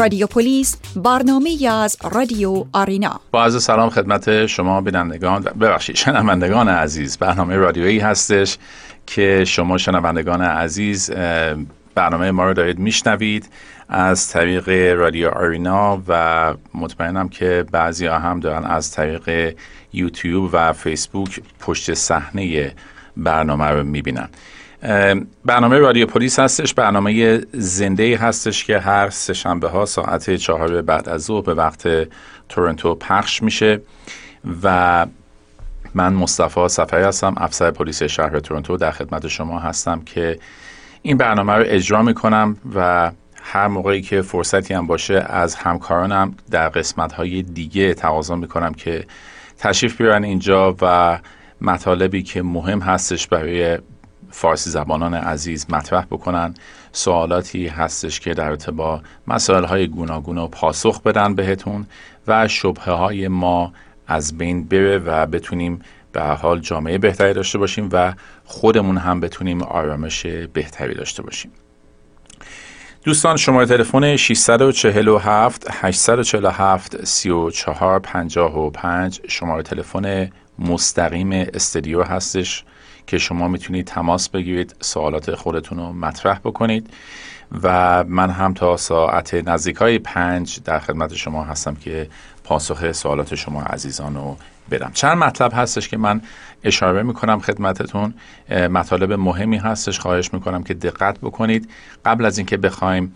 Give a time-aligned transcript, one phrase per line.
[0.00, 3.20] رادیو پلیس برنامه از رادیو آرینا.
[3.30, 7.18] با عرض سلام خدمت شما بینندگان ببخشید شنوندگان عزیز.
[7.18, 8.58] برنامه رادیویی هستش
[9.06, 11.10] که شما شنوندگان عزیز
[11.94, 13.48] برنامه ما رو دارید میشنوید
[13.88, 14.68] از طریق
[14.98, 19.56] رادیو آرینا و مطمئنم که بعضی ها هم دارن از طریق
[19.92, 22.74] یوتیوب و فیسبوک پشت صحنه
[23.16, 24.28] برنامه رو می‌بینن.
[25.44, 31.08] برنامه رادیو پلیس هستش برنامه زنده هستش که هر سه شنبه ها ساعت چهار بعد
[31.08, 31.88] از ظهر به وقت
[32.48, 33.80] تورنتو پخش میشه
[34.62, 35.06] و
[35.94, 38.76] من مصطفی سفری هستم افسر پلیس شهر تورنتو.
[38.76, 40.38] در خدمت شما هستم که
[41.02, 43.10] این برنامه رو اجرا می‌کنم و
[43.42, 49.06] هر موقعی که فرصتی هم باشه از همکارانم در قسمت های دیگه تقاضا می‌کنم که
[49.58, 51.18] تشریف بیارن اینجا و
[51.60, 53.78] مطالبی که مهم هستش برای
[54.30, 56.54] فارسی زبانان عزیز مطرح بکنن.
[56.92, 61.86] سوالاتی هستش که در رابطه با مسائل های گوناگون و پاسخ بدن بهتون
[62.26, 63.72] و شبه های ما
[64.06, 65.80] از بین بره و بتونیم
[66.12, 68.12] به حال جامعه بهتری داشته باشیم و
[68.44, 71.50] خودمون هم بتونیم آرامش بهتری داشته باشیم.
[73.04, 82.64] دوستان شماره تلفن 647 847 34 55 شماره تلفن مستقیم استدیو هستش.
[83.10, 86.90] که شما می‌تونید تماس بگیرید سوالات خودتون رو مطرح بکنید.
[87.62, 92.08] و من هم تا ساعت نزدیک های پنج در خدمت شما هستم که
[92.44, 94.36] پاسخ سوالات شما عزیزان رو
[94.70, 94.90] بدم.
[94.94, 96.22] چند مطلب هستش که من
[96.64, 98.14] اشاره می‌کنم خدمتتون.
[98.50, 99.98] مطالب مهمی هستش.
[99.98, 101.70] خواهش می‌کنم که دقت بکنید.
[102.04, 103.14] قبل از اینکه بخوایم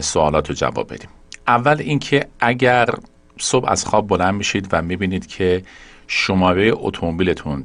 [0.00, 1.08] سوالات رو جواب بدیم.
[1.46, 2.86] اول اینکه اگر
[3.38, 5.62] صبح از خواب بلند میشید و می‌بینید که
[6.06, 7.64] شماره اتومبیلتون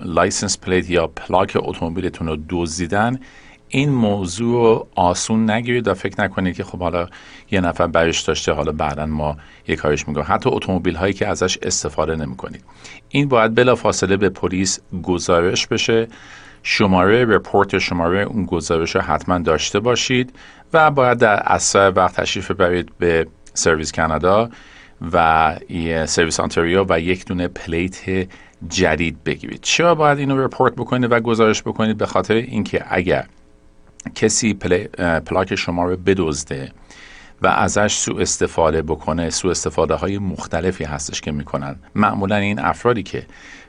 [0.00, 3.18] license plate یا پلاک اتومبیلتون رو دزدیدن
[3.68, 7.08] این موضوع رو آسون نگیرید و فکر نکنید که خب حالا
[7.50, 9.36] یه نفر برش داشته حالا بعدا ما
[9.68, 10.26] یه کارش می‌کنیم.
[10.28, 12.64] حتی اتومبیل هایی که ازش استفاده نمی‌کنید.
[13.08, 16.08] این باید بلا فاصله به پلیس گزارش بشه.
[16.62, 20.32] شماره report شماره اون گزارش رو حتما داشته باشید
[20.72, 24.50] و باید در اسرع وقت تشریف ببرید به Service Canada
[25.12, 25.56] و
[26.06, 28.28] Service Ontario و یک دونه plate
[28.68, 29.60] جدید بگیرید.
[29.62, 33.26] چرا باید اینو report بکنید و گزارش بکنید؟ به خاطر اینکه اگر
[34.14, 34.54] کسی
[35.26, 36.72] پلاک شما رو بدزده
[37.42, 41.76] و ازش سوء استفاده بکنه سوء استفاده های مختلفی هستش که می‌کنن.
[41.94, 43.26] معمولا این افرادی که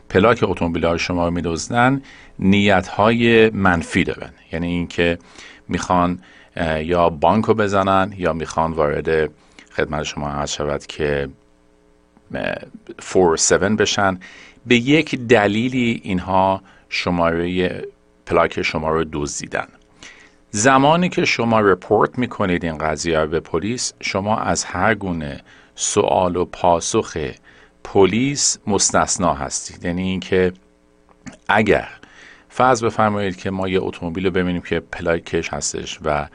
[0.09, 2.01] پلاک اتومبیل های شما رو میدزدن
[2.39, 4.29] نیت های منفی دارن.
[4.51, 5.17] یعنی اینکه
[5.67, 6.19] می‌خوان
[6.81, 9.29] یا بانک بزنن یا می‌خوان وارد
[9.75, 11.29] خدمت شما عرض شود که
[12.97, 14.19] 47 بشن.
[14.69, 17.85] به یک دلیلی اینها شماره
[18.25, 19.67] پلاک شما رو دزدیدن
[20.51, 25.41] زمانی که شما رپورت می‌کنید این قضیه به پلیس شما از هر گونه
[25.75, 27.17] سوال و پاسخ
[27.83, 29.85] پلیس مستثنا هستید.
[29.85, 30.53] یعنی اینکه
[31.47, 31.87] اگر
[32.49, 36.27] فرض بفرمایید که ما یه اتومبیل رو ببینیم که پلاکش هستش و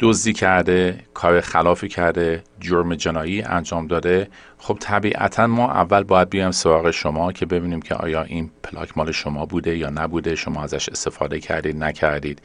[0.00, 4.28] دزدی کرده کار خلافی کرده جرم جنایی انجام داده.
[4.58, 9.12] خب طبیعتا ما اول باید بیایم سراغ شما که ببینیم که آیا این پلاک مال
[9.12, 10.34] شما بوده یا نبوده.
[10.34, 12.42] شما ازش استفاده کردید نکردید.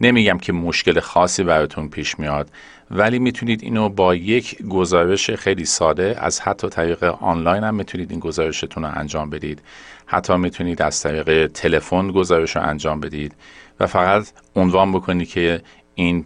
[0.00, 2.50] نمیگم که مشکل خاصی براتون پیش میاد
[2.90, 8.20] ولی می‌تونید اینو با یک گزارش خیلی ساده از حتی طریق آنلاین هم می‌تونید این
[8.20, 9.62] گزارشتون رو انجام بدید.
[10.06, 13.34] حتی می‌تونید از طریق تلفن گزارش رو انجام بدید
[13.80, 14.26] و فقط
[14.56, 15.62] عنوان بکنید که
[15.96, 16.24] این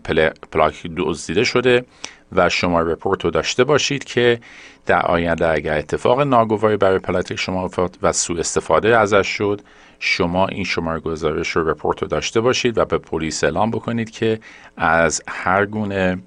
[0.53, 1.84] پلاک دزدیده شده
[2.32, 4.41] و شما report رو داشته باشید که
[4.86, 9.61] در آینده اگر اتفاق ناگواری برای پلاک شما افتاد و سوء استفاده ازش شد
[9.99, 14.40] شما این شماره گزارش رو report رو داشته باشید و به پلیس اعلام بکنید که
[14.76, 16.19] از هر گونه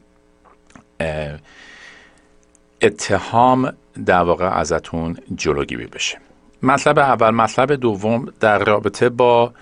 [2.81, 3.74] اتهام
[4.06, 6.18] در واقع ازتون جلوگیری بشه.
[6.63, 9.54] مطلب اول مطلب دوم در رابطه با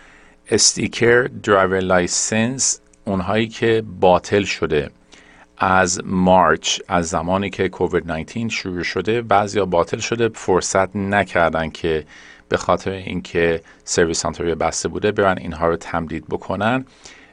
[0.51, 4.91] sticker driver license اونهایی که باطل شده
[5.57, 12.05] از March از زمانی که کووید 19 شروع شده بعضیا باطل شده فرصت نکردن که
[12.49, 16.85] به خاطر اینکه Service Ontario بسته بوده برن اینها رو تمدید بکنن.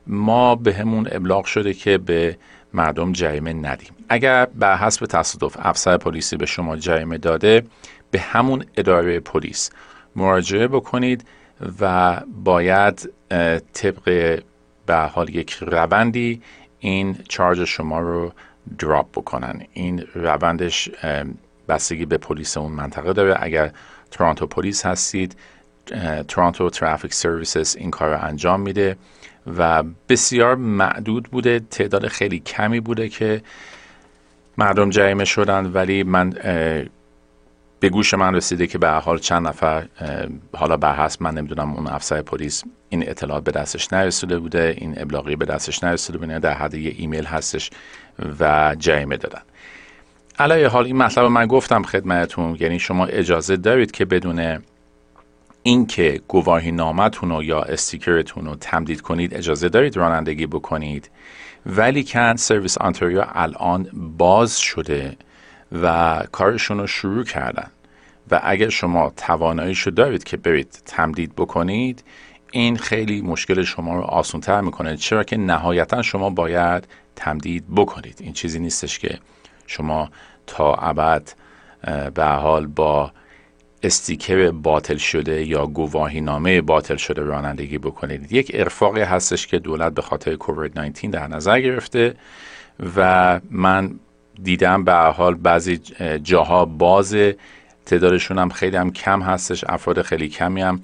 [0.06, 2.38] ما به همون ابلاغ شده که به
[2.72, 3.90] مردم جریمه ندیم.
[4.08, 7.62] اگر به حسب تصادف افسر پلیسی به شما جریمه داده
[8.10, 9.70] به همون اداره پلیس
[10.16, 11.24] مراجعه بکنید
[11.80, 13.12] و باید
[13.72, 14.38] طبق
[14.88, 16.42] به حال یک روندی
[16.78, 18.32] این چارج شما رو
[18.78, 19.62] دراپ بکنن.
[19.72, 20.90] این روندش
[21.68, 23.36] بستگی به پلیس اون منطقه داره.
[23.40, 23.70] اگر
[24.10, 25.36] تورانتو پلیس هستید
[26.28, 28.96] تورانتو ترافیک سرویسز این کار رو انجام میده
[29.58, 31.60] و بسیار معدود بوده.
[31.60, 33.42] تعداد خیلی کمی بوده که
[34.58, 36.34] مردم جریمه شدن ولی من
[37.80, 39.86] به گوش من رسیده که به حال چند نفر
[40.56, 45.00] حالا بر حسب من نمی‌دونم اون افسر پلیس این اطلاعات به دستش نرسیده بوده این
[45.00, 47.70] ابلاغی به دستش نرسیده بوده در حد یه ایمیل هستش
[48.40, 49.42] و جریمه دادن.
[50.38, 54.58] علیه حال این مطلب من گفتم خدمتون یعنی شما اجازه دارید که بدون
[55.62, 61.10] اینکه گواهی نامتون رو یا استیکرتون رو تمدید کنید اجازه دارید رانندگی بکنید.
[61.66, 65.16] ولی کن سرویس آنتاریو الان باز شده.
[65.72, 67.70] و کارشون رو شروع کردن.
[68.30, 72.04] و اگر شما تواناییشو دارید که برید تمدید بکنید
[72.52, 74.96] این خیلی مشکل شما رو آسان تر می‌کنه.
[74.96, 78.18] چرا که نهایتا شما باید تمدید بکنید.
[78.20, 79.18] این چیزی نیستش که
[79.66, 80.10] شما
[80.46, 81.32] تا ابد
[82.14, 83.12] به حال با
[83.82, 88.32] استیکر باطل شده یا گواهی نامه باطل شده رانندگی بکنید.
[88.32, 92.14] یک ارفاقی هستش که دولت به خاطر کووید 19 در نظر گرفته
[92.96, 94.00] و من
[94.42, 95.80] دیدم به حال بعضی
[96.22, 97.16] جاها باز
[97.86, 100.80] تعدادشون هم خیلی هم کم هستش افراد خیلی کمی هم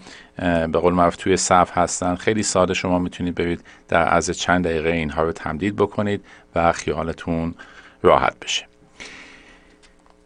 [0.72, 2.14] به قول معروف توی صف هستن.
[2.14, 6.24] خیلی ساده شما می‌تونید برید در از چند دقیقه اینها رو تمدید بکنید
[6.54, 7.54] و خیالتون
[8.02, 8.66] راحت بشه.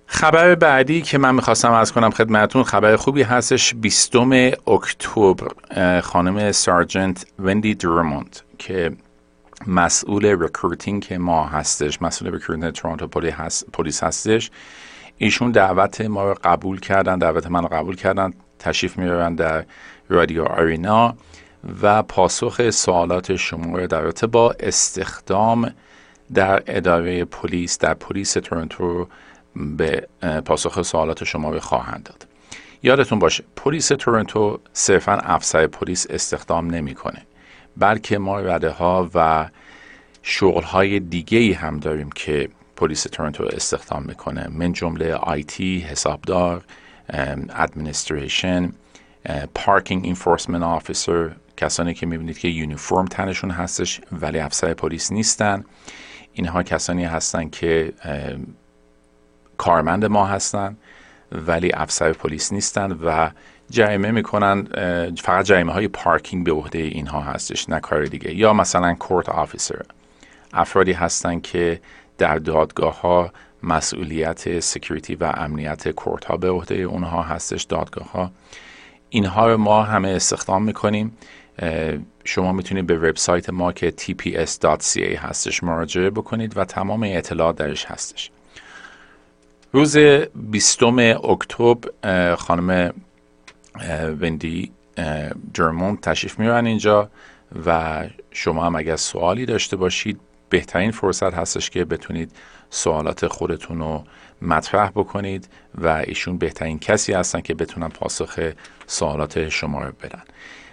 [0.06, 3.74] خبر بعدی که من می‌خواستم عرض کنم خدمتون خبر خوبی هستش.
[3.74, 4.16] 20
[4.66, 8.92] اکتبر خانم Sergeant وندی درموند که
[9.66, 13.06] مسئول recruiting ما هستش مسئول recruiting Toronto
[13.72, 14.50] Police هستش.
[15.16, 19.64] ایشون دعوت ما رو قبول کردن دعوت من رو قبول کردن تشریف می‌برن در
[20.08, 21.16] رادیو آرینا
[21.82, 25.74] و پاسخ سوالات شما رو در رابطه با استخدام
[26.34, 29.08] در اداره پلیس در پلیس تورنتو
[29.54, 30.08] به
[30.44, 32.26] پاسخ سوالات شما رو خواهند داد.
[32.82, 37.22] یادتون باشه پلیس تورنتو صرفا افسر پلیس استخدام نمی‌کنه.
[37.78, 39.48] بلکه ما رده ها و
[40.22, 44.48] شغل های دیگه ای هم داریم که پلیس تورنتو استخدام می‌کنه.
[44.48, 46.64] من جمله آیتی حسابدار
[47.54, 48.72] administration
[49.54, 55.64] parking enforcement officer کسانی که می‌بینید که یونیفرم تنشون هستش ولی افسر پلیس نیستن.
[56.32, 57.92] اینها کسانی هستن که
[59.56, 60.76] کارمند ما هستن
[61.32, 63.30] ولی افسر پلیس نیستن و
[63.70, 64.64] جریمه می‌کنن
[65.16, 68.34] فقط جریمه های پارکینگ به عهده اینها هستش نه کار دیگه.
[68.34, 69.82] یا مثلا court officer
[70.52, 71.80] افرادی هستند که
[72.18, 73.32] در دادگاه ها
[73.62, 78.30] مسئولیت سکیوریتی و امنیت کورت ها به عهده اونها هستش دادگاه ها
[79.08, 81.16] اینها رو ما همه استخدام می‌کنیم.
[82.24, 88.30] شما می‌تونید به وبسایت ما که tps.ca هستش مراجعه بکنید و تمام اطلاعات درش هستش.
[89.72, 89.96] روز
[90.34, 90.82] 20
[91.24, 92.92] اکتبر خانم
[94.20, 94.72] وندی
[95.54, 97.10] جرمون تشریف میرن اینجا
[97.66, 102.32] و شما هم اگر سوالی داشته باشید بهترین فرصت هستش که بتونید
[102.70, 104.04] سوالات خودتون رو
[104.42, 108.52] مطرح بکنید و ایشون بهترین کسی هستن که بتونن پاسخ
[108.86, 110.22] سوالات شما رو بدن.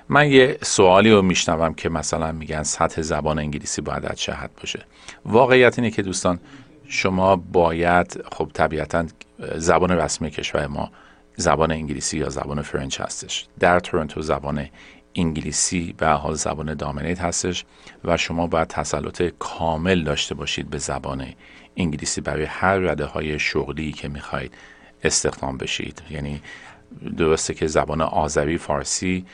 [0.10, 4.52] من یه سوالی رو میشنوم که مثلا میگن سطح زبان انگلیسی باید از چه حد
[4.56, 4.86] باشه.
[5.26, 6.40] واقعیت اینه که دوستان
[6.88, 9.06] شما باید خب طبیعتا
[9.56, 10.92] زبان رسمی کشور ما
[11.38, 13.48] زبان انگلیسی یا زبان فرنچ هستش.
[13.60, 14.68] در تورنتو زبان
[15.16, 17.66] انگلیسی به حال زبان دامنیت هستش
[18.04, 21.26] و شما باید تسلط کامل داشته باشید به زبان
[21.78, 24.54] انگلیسی برای هر رده های شغلی که می‌خواید
[25.04, 26.02] استخدام بشید.
[26.10, 26.42] یعنی
[27.18, 29.26] درسته که زبان آذری فارسی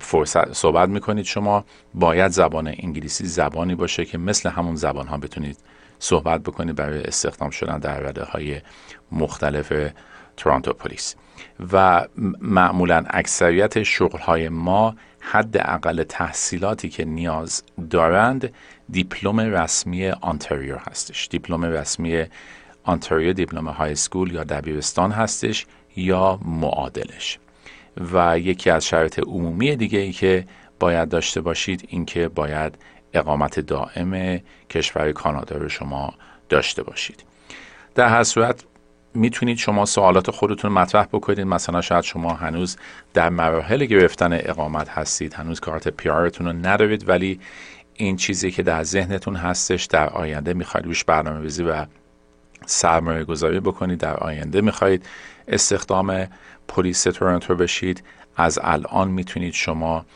[0.00, 1.24] فرصت صحبت می‌کنید.
[1.24, 1.64] شما
[1.94, 5.58] باید زبان انگلیسی زبانی باشه که مثل همون زبان ها بتونید
[5.98, 8.60] صحبت بکنید برای استخدام شدن در رده های
[9.12, 9.72] مختلف
[10.36, 11.16] تورانتو پلیس
[11.72, 12.06] و
[12.40, 18.52] معمولا اکثریت شغل های ما حد اقل تحصیلاتی که نیاز دارند
[18.90, 21.28] دیپلم رسمی آنتاریو هستش.
[21.28, 22.24] دیپلم رسمی
[22.84, 27.38] آنتاریو دیپلم های سکول یا دبیرستان هستش یا معادلش.
[28.12, 30.46] و یکی از شرط عمومی دیگه ای که
[30.80, 32.78] باید داشته باشید اینکه باید
[33.12, 36.14] اقامت دائم کشور کانادا رو شما
[36.48, 37.24] داشته باشید.
[37.94, 38.64] در هر صورت
[39.14, 41.40] می‌تونید شما سوالات خودتون مطرح بکنید.
[41.46, 42.76] مثلا شاید شما هنوز
[43.14, 47.40] در مراحل گرفتن اقامت هستید هنوز کارت پیارتون رو ندارید ولی
[47.94, 51.86] این چیزی که در ذهنتون هستش در آینده می‌خواید روش برنامه و
[52.66, 55.06] سرمایه گذاری بکنید در آینده می‌خواهید
[55.48, 56.26] استخدام
[56.68, 58.04] پلیس تورنتو بشید
[58.36, 60.06] از الان می‌تونید شما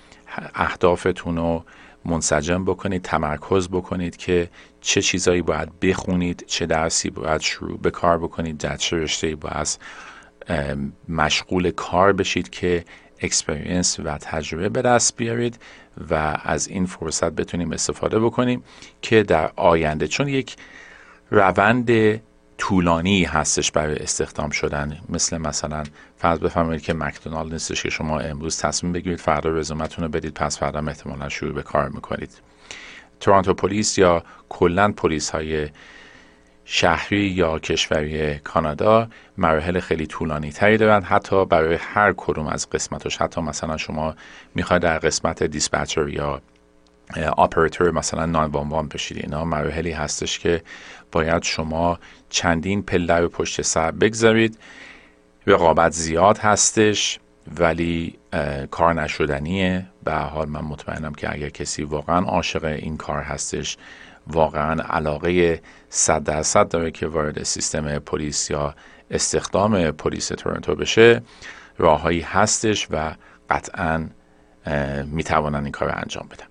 [0.54, 1.64] اهدافتون رو
[2.06, 4.48] منسجم بکنید تمرکز بکنید که
[4.80, 9.78] چه چیزایی باید بخونید چه درسی باید شروع به کار بکنید در چه رشته باید
[11.08, 12.84] مشغول کار بشید که
[13.20, 15.58] اکسپریانس و تجربه به دست بیارید
[16.10, 18.62] و از این فرصت بتونیم استفاده بکنیم
[19.02, 20.56] که در آینده چون یک
[21.30, 21.90] روند
[22.58, 24.98] طولانی هستش برای استخدام شدن.
[25.08, 25.82] مثل مثلا
[26.16, 30.58] فرض بفرمایید که مکدونالد نیستش که شما امروز تصمیم بگیرید فردا رزومتون رو بدید پس
[30.58, 32.40] فردا احتمالا شروع به کار می‌کنید.
[33.20, 35.68] تورانتو پلیس یا کلا پلیس های
[36.64, 39.08] شهری یا کشوری کانادا
[39.38, 44.14] مراحل خیلی طولانی تری دارن حتی برای هر کدوم از قسمتش حتی مثلا شما
[44.54, 46.42] می‌خواید در قسمت دیسپچر یا
[47.14, 49.18] اپراتور مثلا 911 بشید.
[49.18, 50.62] اینا مراحلی هستش که
[51.12, 51.98] باید شما
[52.30, 54.58] چندین پله رو پشت سر بگذارید.
[55.46, 57.18] رقابت زیاد هستش
[57.58, 58.18] ولی
[58.70, 59.86] کار نشدنیه.
[60.04, 63.76] به حال من مطمئنم که اگر کسی واقعا عاشق این کار هستش
[64.26, 68.74] واقعا علاقه صد درصد داره که وارد سیستم پلیس یا
[69.10, 71.22] استخدام پلیس تورنتو بشه.
[71.78, 73.14] راههایی هستش و
[73.50, 74.08] قطعا
[75.04, 76.46] می‌توانن این کار انجام بدن.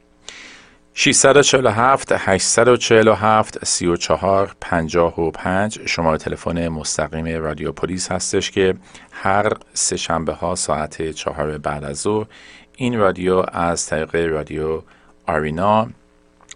[0.98, 8.76] 647 847 34 55 شماره تلفن مستقیم رادیو پلیس هستش که
[9.12, 12.28] هر سه شنبه ها ساعت چهار بعد از ظهر
[12.76, 14.82] این رادیو از طریق رادیو
[15.28, 15.88] آرینا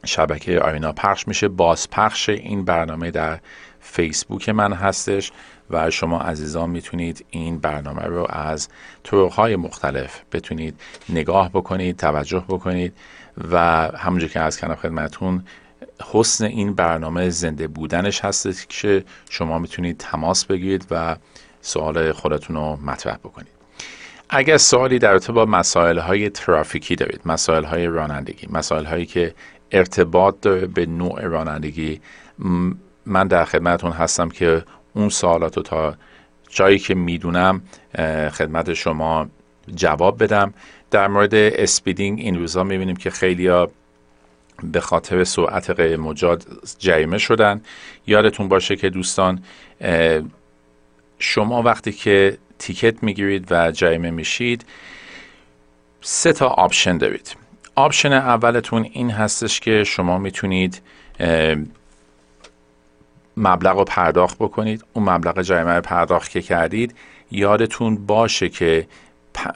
[0.06, 1.48] شبکه آرینا پخش میشه.
[1.48, 3.40] بازپخش این برنامه در
[3.80, 5.32] فیسبوک من هستش
[5.70, 8.70] و شما عزیزان می‌تونید این برنامه رو از
[9.04, 10.80] طرقهای مختلف بتونید
[11.10, 12.94] نگاه بکنید توجه بکنید.
[13.52, 13.58] و
[13.98, 15.44] همونجور که از کنم خدمتون
[16.12, 21.16] حسن این برنامه زنده بودنش هست که شما می‌تونید تماس بگیرید و
[21.62, 23.60] سوال خودتون رو مطرح بکنید.
[24.30, 29.34] اگر سوالی در ارتباط با مسائل های ترافیکی دارید مسائل های رانندگی مسائل هایی که
[29.72, 32.02] ارتباط داره به نوع رانندگی
[33.06, 35.96] من در خدمتون هستم که اون سوالات رو تا
[36.50, 37.62] جایی که می‌دونم
[38.32, 39.28] خدمت شما
[39.76, 40.54] جواب بدم.
[40.92, 43.50] در مورد اسپیدینگ این روزا می‌بینیم که خیلی
[44.64, 46.46] به خاطر سرعت غیر مجاز
[46.80, 47.62] جریمه شدن.
[48.08, 49.44] یادتون باشه که دوستان
[51.20, 54.66] شما وقتی که ticket می‌گیرید و جریمه میشید
[56.02, 57.36] سه تا option دارید.
[57.76, 60.82] option اولتون این هستش که شما می‌تونید
[63.38, 64.84] مبلغ رو پرداخت بکنید.
[64.94, 66.96] اون مبلغ جریمه رو پرداخت که کردید
[67.32, 68.88] یادتون باشه که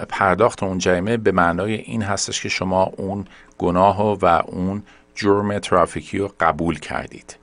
[0.09, 3.25] پرداخت اون جریمه به معنای این هستش که شما اون
[3.57, 4.83] گناه و اون
[5.15, 7.37] جرم ترافیکی رو قبول کردید.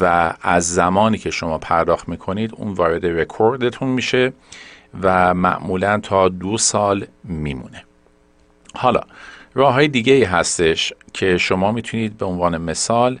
[0.00, 4.32] و از زمانی که شما پرداخت می‌کنید اون وارد رکوردتون میشه
[5.02, 7.84] و معمولا تا دو سال میمونه.
[8.74, 9.00] حالا
[9.54, 13.18] راه های دیگه ای هستش که شما می‌تونید به عنوان مثال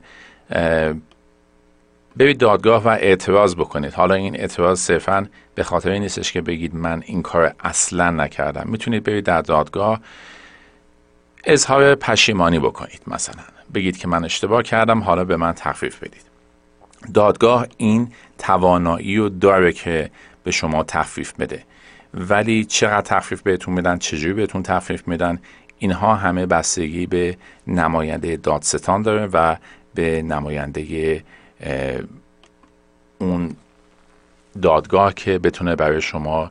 [2.16, 3.94] برید دادگاه و اعتراض بکنید.
[3.94, 5.26] حالا این اعتراض صرفا
[5.60, 8.68] به خاطر این نیستش که بگید من این کار اصلا نکردم.
[8.70, 10.00] می‌تونید برید در دادگاه
[11.44, 13.42] اظهار پشیمانی بکنید مثلا.
[13.74, 16.22] بگید که من اشتباه کردم حالا به من تخفیف بدید.
[17.14, 20.10] دادگاه این توانایی رو داره که
[20.44, 21.62] به شما تخفیف بده.
[22.14, 25.38] ولی چقدر تخفیف بهتون میدن چجوری بهتون تخفیف میدن؟
[25.78, 27.36] اینها همه بستگی به
[27.66, 29.56] نماینده دادستان داره و
[29.94, 31.22] به نماینده
[33.18, 33.56] اون
[34.62, 36.50] دادگاه که بتونه برای شما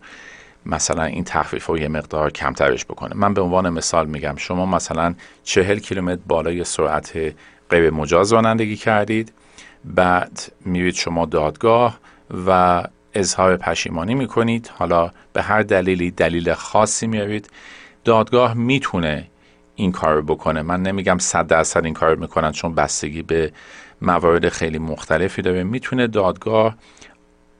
[0.65, 3.15] مثلا این تخفیف رو یه مقدار کمترش بکنه.
[3.15, 7.33] من به عنوان مثال میگم شما مثلا چهل کیلومتر بالای سرعت
[7.69, 9.33] غیر مجاز رانندگی کردید
[9.85, 11.99] بعد میرید شما دادگاه
[12.47, 14.71] و اظهار پشیمانی می‌کنید.
[14.77, 17.49] حالا به هر دلیلی دلیل خاصی میارید
[18.03, 19.27] دادگاه می‌تونه
[19.75, 20.61] این کار بکنه.
[20.61, 23.51] من نمیگم صد درصد این کار می‌کنن چون بستگی به
[24.01, 25.63] موارد خیلی مختلفی داره.
[25.63, 26.75] می‌تونه دادگاه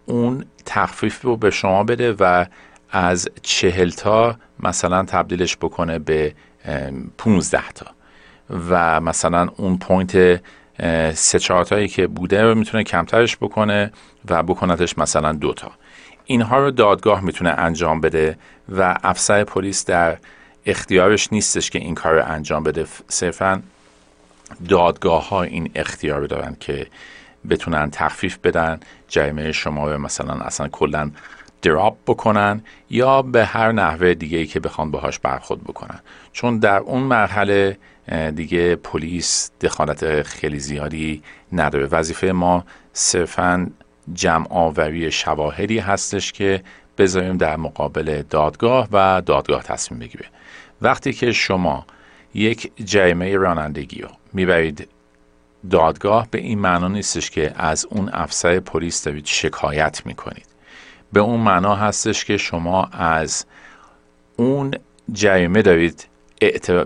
[0.10, 2.46] اون تخفیف رو به شما بده و
[2.92, 6.34] از چهل تا مثلا تبدیلش بکنه به
[7.18, 7.86] 15 تا.
[8.70, 10.42] و مثلا اون point
[11.14, 13.92] سه چهار که بوده می‌تونه کمترش بکنه
[14.30, 15.72] و بکنتش مثلا دوتا
[16.26, 18.38] اینها رو دادگاه می‌تونه انجام بده
[18.70, 20.18] و افسر پلیس در
[20.66, 22.86] اختیارش نیستش که این کار رو انجام بده.
[23.08, 23.62] صرفا
[24.70, 26.88] دادگاه ها این اختیار رو دارن که
[27.50, 31.12] بتونن تخفیف بدن جریمه شما رو مثلا اصلا کلا
[31.62, 36.00] دراپ بکنن یا به هر نحوه دیگه ای که بخوان باهاش برخورد بکنن.
[36.32, 37.78] چون در اون مرحله
[38.36, 41.86] دیگه پلیس دخالت خیلی زیادی نداره.
[41.86, 43.68] وظیفه ما صرفا
[44.14, 46.64] جمع آوری شواهدی هستش که
[46.98, 50.26] بذاریم در مقابل دادگاه و دادگاه تصمیم بگیره.
[50.82, 51.86] وقتی که شما
[52.34, 54.88] یک جریمه رانندگی رو می‌برید
[55.70, 60.46] دادگاه به این معنا نیستش که از اون افسر پلیس دارید شکایت می‌کنید.
[61.14, 63.46] به اون معنا هستش که شما از
[64.38, 64.74] اون
[65.12, 66.08] جریمه دارید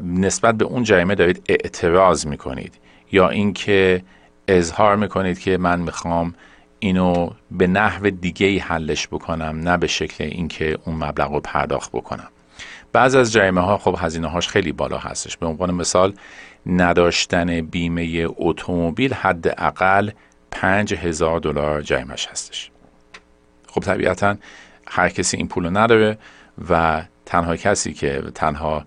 [0.03, 2.73] نسبت به اون جریمه دارید اعتراض می‌کنید
[3.11, 4.03] یا اینکه
[4.47, 6.33] اظهار می‌کنید که من می‌خوام
[6.79, 12.27] اینو به نحو دیگه حلش بکنم نه به شکل اینکه اون مبلغ رو پرداخت بکنم.
[12.93, 15.37] بعض از جریمه ها خب هزینه هاش خیلی بالا هستش.
[15.37, 16.13] به عنوان مثال
[16.65, 20.09] نداشتن بیمه اتومبیل حداقل
[20.51, 22.71] پنج هزار دلار جریمش هستش.
[23.67, 24.35] خب طبیعتا
[24.87, 26.17] هر کسی این پول رو نداره
[26.69, 28.85] و تنها کسی که تنها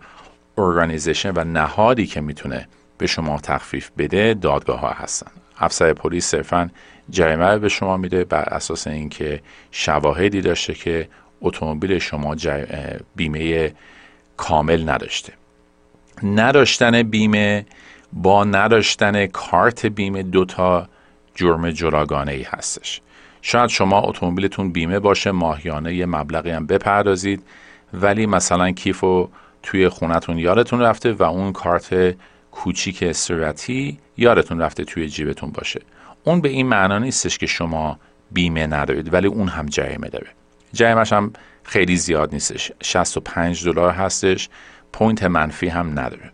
[0.58, 2.68] ارگانیزیشن و نهادی که می‌تونه
[2.98, 5.30] به شما تخفیف بده دادگاه ها هستن.
[5.58, 6.70] افسر پلیس صرفا
[7.10, 11.08] جریمه به شما میده بر اساس اینکه شواهدی داشته که
[11.40, 12.36] اتومبیل شما
[13.16, 13.72] بیمه
[14.36, 15.32] کامل نداشته.
[16.22, 17.66] نداشتن بیمه
[18.12, 20.88] با نداشتن کارت بیمه دوتا
[21.34, 23.00] جرم جلاگانه ای هستش.
[23.42, 27.42] شاید شما اتومبیلتون بیمه باشه ماهیانه یه مبلغی هم بپردازید
[27.92, 29.28] ولی مثلا کیف و
[29.62, 32.14] توی خونتون یادتون رفته و اون کارت
[32.52, 35.80] کوچیک صورتی یادتون رفته توی جیبتون باشه.
[36.24, 37.98] اون به این معنا نیستش که شما
[38.30, 40.26] بیمه ندارید ولی اون هم جریمه داره.
[40.72, 41.32] جریمش هم
[41.62, 42.72] خیلی زیاد نیستش.
[42.82, 44.48] 65 دلار هستش.
[44.96, 46.30] point منفی هم نداره.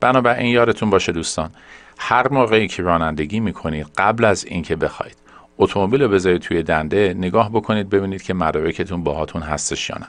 [0.00, 1.50] بنابراین یادتون باشه دوستان
[1.98, 5.16] هر موقعی که رانندگی می‌کنید قبل از اینکه بخواید
[5.58, 10.06] اتومبیل رو بذارید توی دنده نگاه بکنید ببینید که مدارکتون باهاتون هستش یا نه.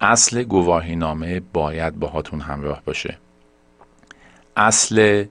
[0.00, 3.18] اصل گواهی نامه باید باهاتون همراه باشه.
[4.56, 5.24] اصل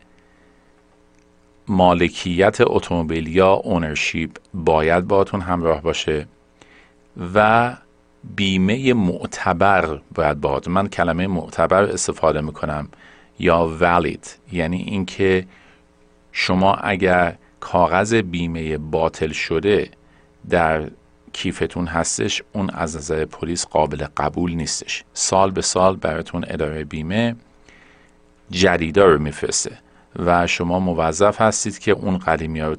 [1.68, 6.28] مالکیت اتومبیل یا اونرشیپ باید باهاتون همراه باشه
[7.36, 7.76] و
[8.36, 12.90] بیمه معتبر باید باهاتون من کلمه معتبر استفاده می‌کنم
[13.40, 14.28] یا valid.
[14.52, 15.46] یعنی اینکه
[16.32, 19.90] شما اگر کاغذ بیمه باطل شده
[20.50, 20.90] در
[21.34, 25.04] کیفتون هستش اون از نظر پلیس قابل قبول نیستش.
[25.14, 27.36] سال به سال براتون اداره بیمه
[28.52, 29.78] جدیدا رو میفرسته
[30.16, 32.76] و شما موظف هستید که اون قدیمی ها رو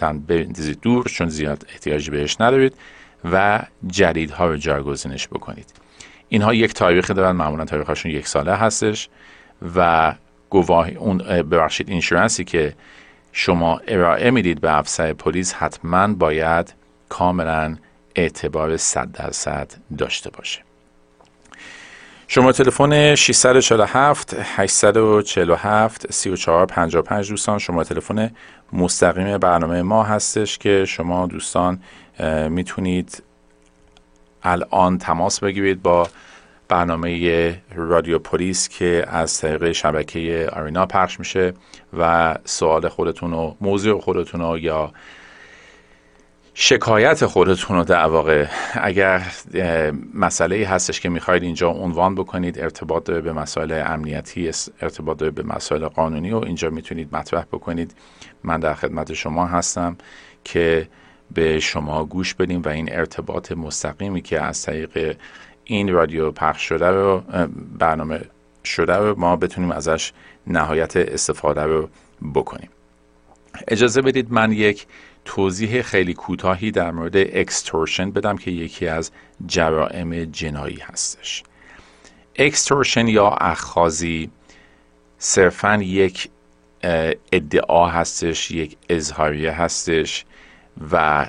[0.00, 2.74] بندازید دور چون زیاد احتیاجی بهش ندارید.
[3.32, 5.66] و جدیدها رو جایگزینش بکنید.
[6.28, 9.08] اینها یک تاریخ دارن معمولا تاریخشون یک ساله هستش
[9.76, 10.12] و
[10.50, 12.74] گواهی اون ببخشید اینشورنسی که
[13.32, 16.74] شما ارائه می‌دید به افسر پلیس حتما باید
[17.08, 17.76] کاملا
[18.14, 20.60] اعتبار 100 درصد داشته باشه.
[22.28, 27.58] شما تلفن 647 847 3455 دوستان.
[27.58, 28.30] شما تلفن
[28.74, 31.80] مستقیم برنامه ما هستش که شما دوستان
[32.48, 33.22] می‌تونید
[34.42, 36.08] الان تماس بگیرید با
[36.68, 41.54] برنامه رادیو پلیس که از طریق شبکه آرینا پخش میشه
[41.98, 44.92] و سوال خودتون و موضوع خودتون رو یا
[46.56, 49.22] شکایت خودتون رو در واقع اگر
[50.14, 55.42] مسئله هستش که می‌خواید اینجا عنوان بکنید ارتباط داره به مسائل امنیتی ارتباط داره به
[55.42, 57.94] مسائل قانونی و اینجا می‌تونید مطرح بکنید.
[58.44, 59.96] من در خدمت شما هستم
[60.44, 60.88] که
[61.34, 65.16] به شما گوش بدیم و این ارتباط مستقیمی که از طریق
[65.64, 67.22] این رادیو پخش شده رو
[67.78, 68.20] برنامه
[68.64, 70.12] شده رو ما بتونیم ازش
[70.46, 71.88] نهایت استفاده رو
[72.34, 72.68] بکنیم.
[73.68, 74.86] اجازه بدید من یک
[75.24, 79.10] توضیح خیلی کوتاهی در مورد extortion بدم که یکی از
[79.46, 81.42] جرائم جنایی هستش.
[82.36, 84.30] extortion یا اخاذی
[85.18, 86.28] صرفا یک
[87.32, 90.24] ادعا هستش یک اظهاریه هستش
[90.92, 91.26] و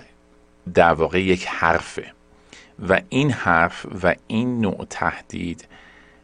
[0.74, 2.12] در واقع یک حرفه.
[2.90, 5.68] و این حرف و این نوع تهدید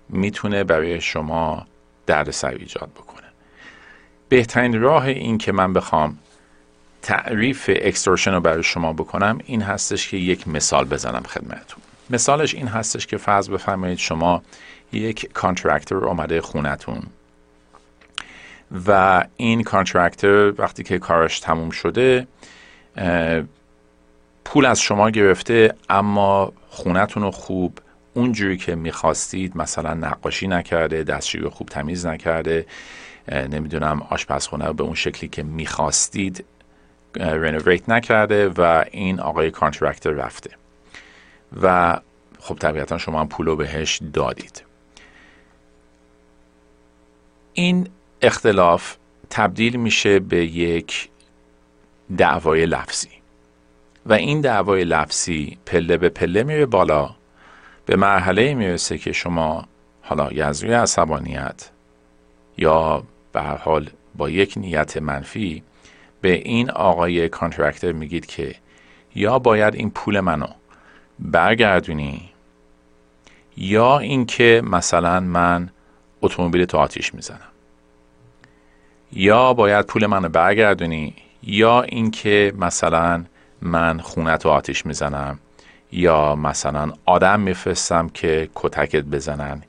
[0.09, 1.67] می‌تونه برای شما
[2.05, 3.27] دردسر ایجاد بکنه.
[4.29, 6.17] بهترین راه این که من بخوام
[7.01, 11.83] تعریف extortion رو برای شما بکنم این هستش که یک مثال بزنم خدمتتون.
[12.09, 14.43] مثالش این هستش که فرض بفرمایید شما
[14.91, 17.01] یک contractor اومده خونتون
[18.87, 22.27] و این contractor وقتی که کارش تموم شده
[24.45, 27.77] پول از شما گرفته اما خونتون رو خوب
[28.13, 32.65] اونجوری که می‌خواستید مثلا نقاشی نکرده دستشویی خوب تمیز نکرده
[33.31, 36.45] نمی‌دونم آشپزخونه رو به اون شکلی که می‌خواستید
[37.15, 40.49] رنوویت نکرده و این آقای کانترکتر رفته.
[41.61, 41.97] و
[42.39, 44.63] خب طبیعتا شما هم پول رو بهش دادید.
[47.53, 47.87] این
[48.21, 48.95] اختلاف
[49.29, 51.09] تبدیل میشه به یک
[52.17, 53.09] دعوای لفظی.
[54.05, 57.15] و این دعوای لفظی پله به پله میره بالا
[57.85, 59.65] به مرحله می‌رسه که شما
[60.01, 61.69] حالا یا از عصبانیت
[62.57, 65.63] یا به هر حال با یک نیت منفی
[66.21, 68.55] به این آقای کانترکتر میگید که
[69.15, 70.47] یا باید این پول منو
[71.19, 72.29] برگردونی
[73.57, 75.69] یا اینکه مثلا من
[76.21, 77.39] اتومبیل تو آتیش می‌زنم.
[79.13, 83.25] یا باید پول منو برگردونی یا اینکه مثلا
[83.61, 85.39] من خونت رو آتیش می‌زنم
[85.91, 89.63] یا مثلا آدم میفرستم که کتکت بزنن.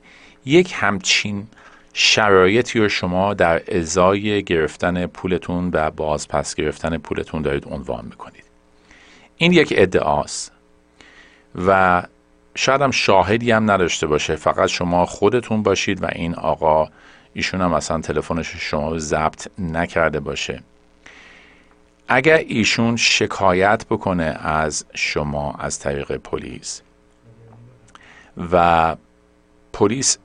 [0.45, 1.47] یک همچین
[1.93, 8.43] شرایطی رو شما در ازای گرفتن پولتون و بازپس گرفتن پولتون دارید عنوان می‌کنید.
[9.37, 10.51] این یک ادعاست
[11.65, 12.03] و
[12.55, 14.35] شاید هم شاهدی هم نداشته باشه.
[14.35, 16.89] فقط شما خودتون باشید و این آقا
[17.33, 20.63] ایشون هم اصلا تلفنش شما ضبط نکرده باشه.
[22.07, 26.81] اگر ایشون شکایت بکنه از شما از طریق پلیس
[28.51, 28.95] و
[29.73, 30.17] پلیس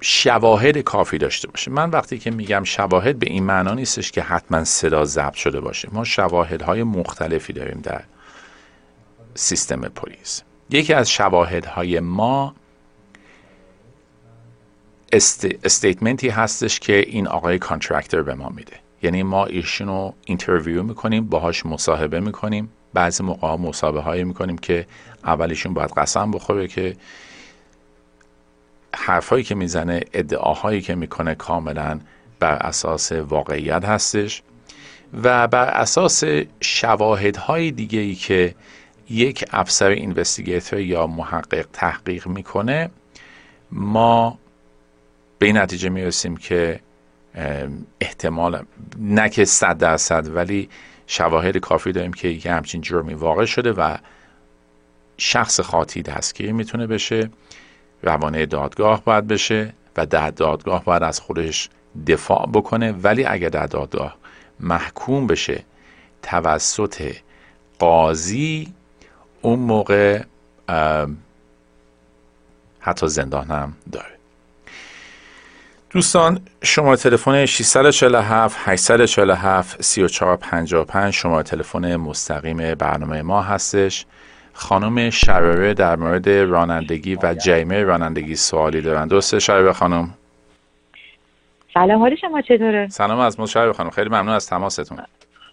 [0.00, 1.70] شواهد کافی داشته باشه.
[1.70, 5.88] من وقتی که میگم شواهد به این معنا نیستش که حتما صدا ضبط شده باشه.
[5.92, 8.02] ما شواهدهای مختلفی داریم در
[9.34, 10.42] سیستم پلیس.
[10.70, 12.54] یکی از شواهدهای ما
[15.12, 15.46] است...
[15.64, 18.76] statement ی هستش که این آقای contractor به ما میده.
[19.02, 22.70] یعنی ما ایشون رو interview می‌کنیم باهاش مصاحبه می‌کنیم.
[22.94, 24.86] بعضی موقع مصاحبه هایی می‌کنیم که
[25.24, 26.96] اولیشون باید قسم بخوره که
[28.96, 32.00] حرفایی که می‌زنه ادعاهایی که می‌کنه کاملا
[32.40, 34.42] بر اساس واقعیت هستش
[35.22, 36.24] و بر اساس
[36.60, 38.54] شواهدهای دیگه ای که
[39.10, 42.90] یک افسر investigator یا محقق تحقیق می‌کنه
[43.72, 44.38] ما
[45.38, 46.80] به این نتیجه می‌رسیم که
[48.00, 48.64] احتمال
[48.98, 50.68] نه که صد درصد ولی
[51.06, 53.96] شواهد کافی داریم که یه همچین جرمی واقع شده و
[55.16, 57.30] شخص خاطی دستگیر می‌تونه بشه.
[58.02, 61.68] روانه دادگاه باید بشه و در دادگاه باید از خودش
[62.06, 62.92] دفاع بکنه.
[62.92, 64.16] ولی اگر در دادگاه
[64.60, 65.64] محکوم بشه
[66.22, 67.12] توسط
[67.78, 68.72] قاضی
[69.42, 70.22] اون موقع
[72.80, 74.18] حتی زندان هم داره.
[75.90, 84.06] دوستان شماره تلفن 647 847 3455 شماره تلفن مستقیم برنامه ما هستش.
[84.58, 89.08] خانم شراره در مورد رانندگی و جیمه رانندگی سوالی دارن.
[89.08, 90.14] درسته شراره خانم؟
[91.74, 93.90] سلام حال شما چطوره؟ سلام از شراره خانم.
[93.90, 94.98] خیلی ممنون از تماستون.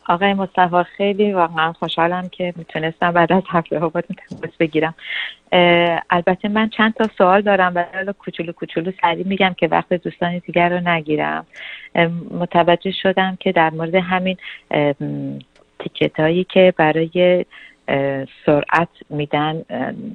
[0.08, 4.96] آقای مصطفی خیلی واقعا خوشحالم که می‌تونستم بعد از هفته ها تماس بگیرم.
[6.10, 10.38] البته من چند تا سوال دارم و حالا کوچولو کوچولو سریع میگم که وقت دوستان
[10.38, 11.46] دیگر رو نگیرم.
[12.32, 14.38] متوجه شدم که در مورد همین
[15.80, 17.46] تیکت هایی که برای
[18.46, 19.66] سرعت میدن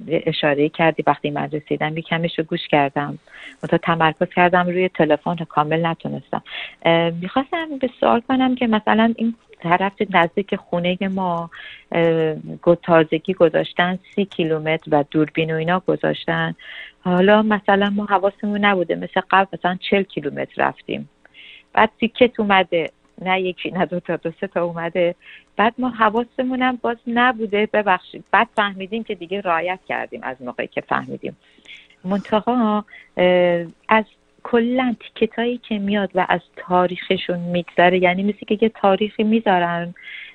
[0.09, 2.05] اشاره کردی وقتی من رسیدم یه
[2.39, 3.19] رو گوش کردم.
[3.69, 6.43] تا تمرکز کردم روی تلفن کامل نتونستم.
[7.21, 11.51] می‌خواستم به سوال کنم که مثلا این طرف نزدیک خونه ما
[12.83, 16.55] تازگی گذاشتن سی کیلومتر و دوربین و اینا گذاشتن.
[17.01, 21.09] حالا مثلا ما حواسمون نبوده مثل قبل مثلا چل کیلومتر رفتیم.
[21.73, 22.91] بعد تیکت اومده.
[23.21, 25.15] نه یکی نه دو تا دو سه تا اومده.
[25.57, 27.69] بعد ما حواسمون باز نبوده.
[27.73, 28.25] ببخشید.
[28.31, 31.37] بعد فهمیدیم که دیگه رایت کردیم از موقعی که فهمیدیم.
[32.05, 32.85] منتها
[33.89, 34.05] از
[34.43, 39.95] کلا تیکت هایی که میاد و از تاریخشون میگذره یعنی مثل که یه تاریخی می‌ذارن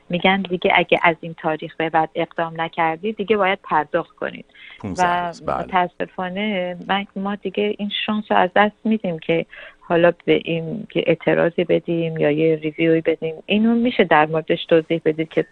[0.09, 4.45] میگن دیگه اگه از این تاریخ به بعد اقدام نکردی دیگه باید پرداخت کنید.
[4.83, 5.59] و بله.
[5.59, 6.77] متاسفانه
[7.15, 9.45] ما دیگه این شانس رو از دست میدیم که
[9.87, 15.01] حالا به این که اعتراضی بدیم یا یه ریویوی بدیم اینو میشه در موردش توضیح
[15.05, 15.45] بدید که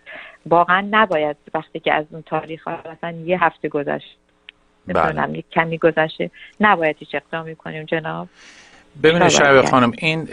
[0.45, 4.17] واقعا نباید وقتی که از اون تاریخ مثلا یه هفته گذشت
[4.87, 5.37] بله.
[5.37, 8.27] یک کمی گذشته نباید هیچ اقدامی کنیم جناب
[9.03, 10.25] ببینید شعب خانم این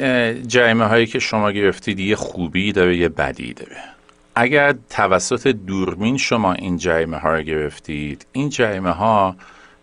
[0.46, 3.76] جریمه هایی که شما گرفتید یه خوبی داره یه بدی داره
[4.34, 9.36] اگر توسط دورمین شما این جریمه ها رو گرفتید این جریمه ها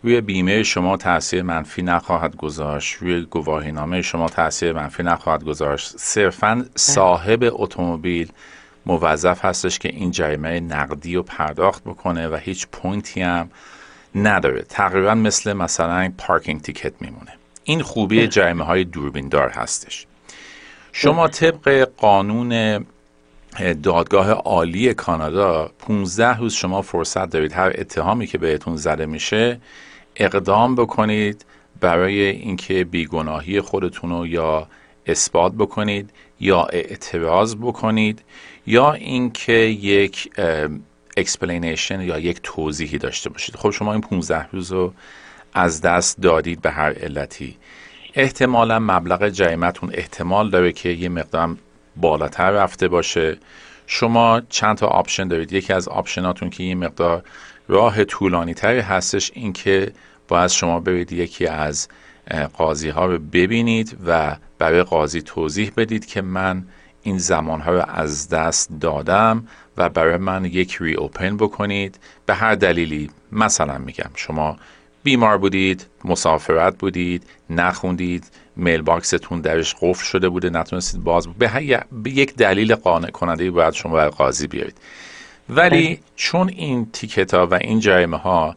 [0.03, 2.95] روی بیمه شما تاثیر منفی نخواهد گذاشت.
[2.95, 5.93] روی گواهینامه شما تاثیر منفی نخواهد گذاشت.
[5.97, 8.31] صرفا صاحب اتومبیل
[8.85, 13.49] موظف هستش که این جریمه نقدی رو پرداخت بکنه و هیچ پوینتی هم
[14.15, 14.61] نداره.
[14.61, 17.31] تقریبا مثل مثلا پارکینگ تیکت میمونه.
[17.63, 20.05] این خوبی جریمه های دوربین دار هستش.
[20.91, 22.85] شما طبق قانون
[23.83, 27.53] دادگاه عالی کانادا 15 روز شما فرصت دارید.
[27.53, 29.59] هر اتهامی که بهتون زده میشه
[30.15, 31.45] اقدام بکنید
[31.79, 34.67] برای اینکه بیگناهی خودتون رو یا
[35.05, 38.23] اثبات بکنید یا اعتراض بکنید
[38.67, 40.29] یا اینکه یک
[41.17, 43.55] explanation یا یک توضیحی داشته باشید.
[43.55, 44.93] خب شما این 15 روز رو
[45.53, 47.57] از دست دادید به هر علتی.
[48.13, 51.55] احتمالا مبلغ جریمتون احتمال داره که یه مقدار
[52.01, 53.37] بالاتر رفته باشه.
[53.87, 57.23] شما چند تا option دارید؟ یکی از option اتون که یه مقدار
[57.67, 59.91] راه طولانی تری هستش این که
[60.27, 61.87] باید شما برید یکی از
[62.53, 66.63] قاضی ها رو ببینید و برای قاضی توضیح بدید که من
[67.03, 71.99] این زمانها رو از دست دادم و برای من یک reopen بکنید.
[72.25, 74.57] به هر دلیلی مثلا میگم شما
[75.03, 82.09] بیمار بودید مسافرت بودید نخوندید میل باکستون درش قفل شده بوده نتونستید باز به, به
[82.09, 84.77] یک دلیل قانع کننده باید شما برای قاضی بیارید
[85.49, 88.55] ولی چون این تیکت ها و این جریمه ها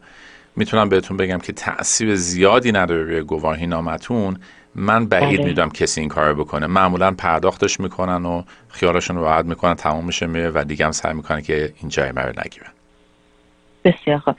[0.55, 4.37] می‌تونم بهتون بگم که تاثیر زیادی نداره روی گواهی نامتون.
[4.75, 5.47] من بعید بله.
[5.47, 6.67] می‌دونم کسی این کار بکنه.
[6.67, 11.41] معمولا پرداختش می‌کنن و خیالشون راحت می‌کنن تمام میشه میره و دیگه هم سعی می‌کنن
[11.41, 12.71] که این جریمه رو نگیرن
[13.85, 14.35] بسیار خوب.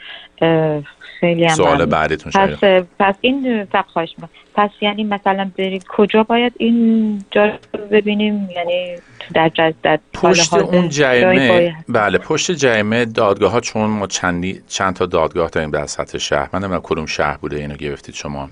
[1.23, 4.15] خیلی هم سوال بعدتون پس, پس این خواهش
[4.55, 8.97] پس یعنی مثلا برید کجا باید این جا رو ببینیم؟ یعنی
[9.35, 15.07] در, در پشت اون جریمه بله پشت جریمه دادگاه ها چون ما چندی چند تا
[15.07, 16.49] دادگاه داریم در سطح شهر.
[16.53, 18.49] من نمی‌دونم کدوم شهر بوده اینو گرفتید شما.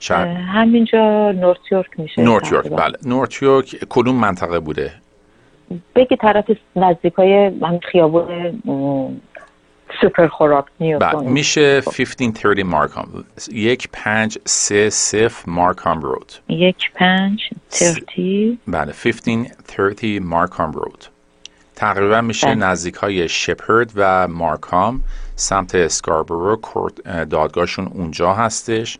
[0.00, 2.22] شهر همینجا نورت یورک میشه.
[2.22, 2.98] نورت یورک بله.
[3.04, 4.92] نورت یورک کدوم منطقه بوده؟
[5.94, 6.44] بگی طرف
[6.76, 7.52] نزدیک های
[7.92, 9.20] خیابون
[10.00, 18.58] سوپر خوراک بله میشه 1530 مارکام یک پنج سه صف مارکام رود یک پنج ترتی.
[18.66, 21.04] بله 1530 مارکام رود
[21.76, 22.54] تقریبا میشه بله.
[22.54, 25.00] نزدیک های شپرد و مارکام
[25.36, 26.60] سمت اسکاربرو
[27.30, 28.98] دادگاهشون اونجا هستش.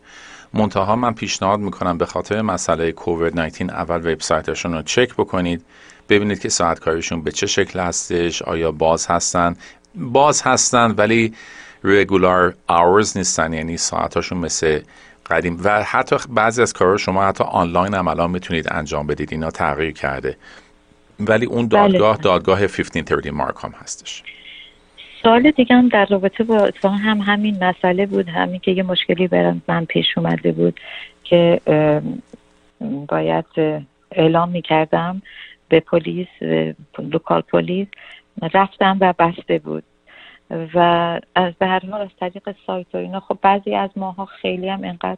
[0.53, 5.65] منتها من پیشنهاد می‌کنم به خاطر مسئله کووید 19 اول وبسایتشون رو چک بکنید.
[6.09, 9.55] ببینید که ساعت کاریشون به چه شکل هستش آیا باز هستن.
[9.95, 11.33] باز هستن ولی
[11.83, 14.79] رگولار آورز نیستن یعنی ساعتاشون مثل
[15.29, 19.51] قدیم و حتی بعضی از کارها شما حتی آنلاین هم الان می‌تونید انجام بدید اینا
[19.51, 20.37] تغییر کرده
[21.19, 21.81] ولی اون بله.
[21.81, 22.23] دادگاه بله.
[22.23, 24.23] دادگاه 1530 مارک هم هستش
[25.23, 29.27] سوال دیگه هم در رابطه با اتفاقا هم همین مسئله بود همین که یه مشکلی
[29.27, 30.79] برم من پیش اومده بود
[31.23, 31.61] که
[33.07, 33.45] باید
[34.11, 35.21] اعلام می‌کردم
[35.69, 36.27] به پلیس
[36.99, 37.87] local پلیس
[38.53, 39.83] رفتم و بسته بود.
[40.73, 40.79] و
[41.35, 44.83] از به هر حال از طریق سایت و اینا خب بعضی از ماها خیلی هم
[44.83, 45.17] انقدر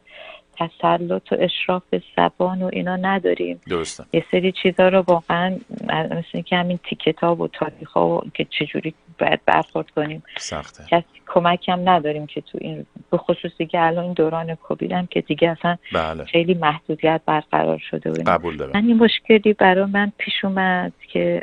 [0.67, 3.61] تسلط و اشراف به زبان و اینا نداریم.
[3.69, 4.03] درسته.
[4.13, 5.57] یه سری چیزا رو واقعا
[5.89, 10.23] مثل که همین ticket ها و تاریخ ها و که چجوری باید برخورد کنیم.
[10.37, 10.83] سخته.
[10.89, 15.07] کسی کمک هم نداریم که تو این به خصوص دیگه الان این دوران کووید هم
[15.07, 16.25] که دیگه اصلا بله.
[16.25, 18.71] خیلی محدودیت برقرار شده و قبول دارم.
[18.73, 21.41] من این مشکلی برای من پیش اومد که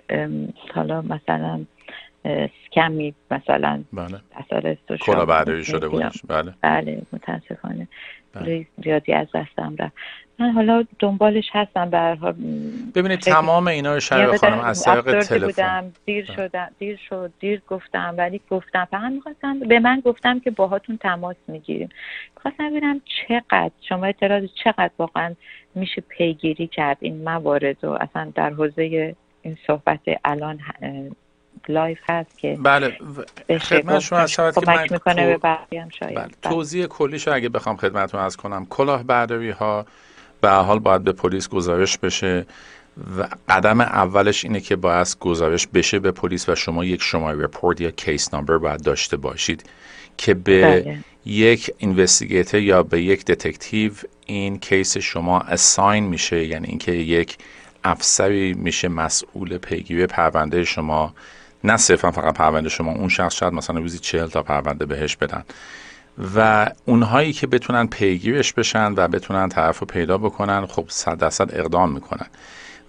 [0.75, 1.65] حالا مثلا
[2.67, 4.21] سکمی مثلا بله.
[4.37, 4.77] اثر
[5.63, 6.23] شده بودش.
[6.29, 6.55] بله.
[6.61, 7.89] بله متاسفانه.
[8.33, 8.67] بله.
[8.85, 9.95] زیادی از دستم رفت.
[10.39, 12.17] من حالا دنبالش هستم به
[12.95, 15.93] ببینید تمام اینا رو شرق خانم از طریق تلفن.
[16.05, 16.37] دیر بله.
[16.37, 18.89] شدم دیر شد دیر گفتم ولی گفتم.
[18.91, 21.89] فقط می‌خواستم به من گفتم که باهاتون تماس می‌گیریم.
[22.43, 25.35] خواستم ببینم چقدر شما اعتراض چقدر واقعا
[25.75, 30.59] میشه پیگیری کرد این موارد و اصلا در حوزه این صحبت الان
[31.69, 32.99] لایف هست که بله
[33.61, 36.25] خدمت شما از که من می‌کنه به هم شاید بله.
[36.25, 36.29] بله.
[36.43, 39.87] توضیح کلیش اگه بخوام خدمتتون از کنم کلاه برداری ها
[40.41, 42.47] به حال باید به پلیس گزارش بشه
[43.19, 47.81] و قدم اولش اینه که باید گزارش بشه به پلیس و شما یک شماره رپورت
[47.81, 49.63] یا کیس نامبر باید داشته باشید
[50.17, 50.99] که به بله.
[51.27, 53.93] یک اینوستیگیتر یا به یک دتکتیو
[54.27, 57.39] این کیس شما اساین میشه یعنی اینکه یک
[57.85, 61.15] افسری میشه مسئول پیگیری پرونده شما
[61.65, 65.45] نه صرفا فقط پرونده شما اون شخص شاید مثلا روزی چهل تا پرونده بهش بدن.
[66.37, 71.59] و اونهایی که بتونن پیگیرش بشن و بتونن طرف رو پیدا بکنن خب صد درصد
[71.59, 72.27] اقدام می‌کنن.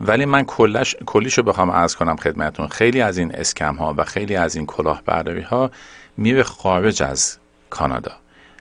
[0.01, 4.36] ولی من کلش کلیشو بخوام عرض کنم خدمتون خیلی از این اسکم ها و خیلی
[4.36, 5.71] از این کلاهبرداری ها
[6.17, 7.38] میره خارج از
[7.69, 8.12] کانادا.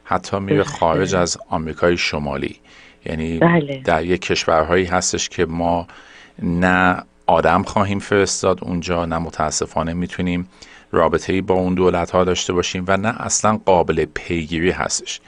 [0.04, 2.56] حتی میره خارج از آمریکای شمالی.
[3.04, 3.82] یعنی بله.
[3.84, 5.86] در یک کشورهایی هستش که ما
[6.42, 8.58] نه آدم خواهیم فرستاد.
[8.64, 10.48] اونجا نه متاسفانه می‌تونیم
[10.92, 15.20] رابطه با اون دولت ها داشته باشیم و نه اصلا قابل پیگیری هستش.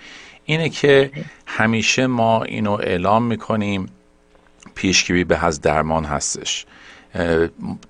[0.44, 1.10] اینه که
[1.46, 3.86] همیشه ما اینو اعلام می‌کنیم
[4.74, 6.66] پیشگیری به از درمان هستش.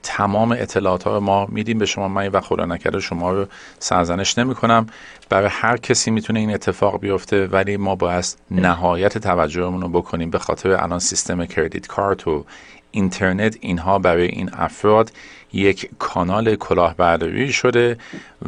[0.02, 2.08] تمام اطلاعات ها ما میدیم به شما.
[2.08, 3.46] من و خدا نکرده شما رو
[3.78, 4.86] سرزنش نمی کنم
[5.28, 10.38] برای هر کسی می‌تونه این اتفاق بیفته ولی ما باید نهایت توجهمون رو بکنیم به
[10.38, 12.44] خاطر الان سیستم کردیت کارت و
[12.90, 15.12] اینترنت اینها برای این افراد
[15.52, 17.96] یک کانال کلاهبرداری شده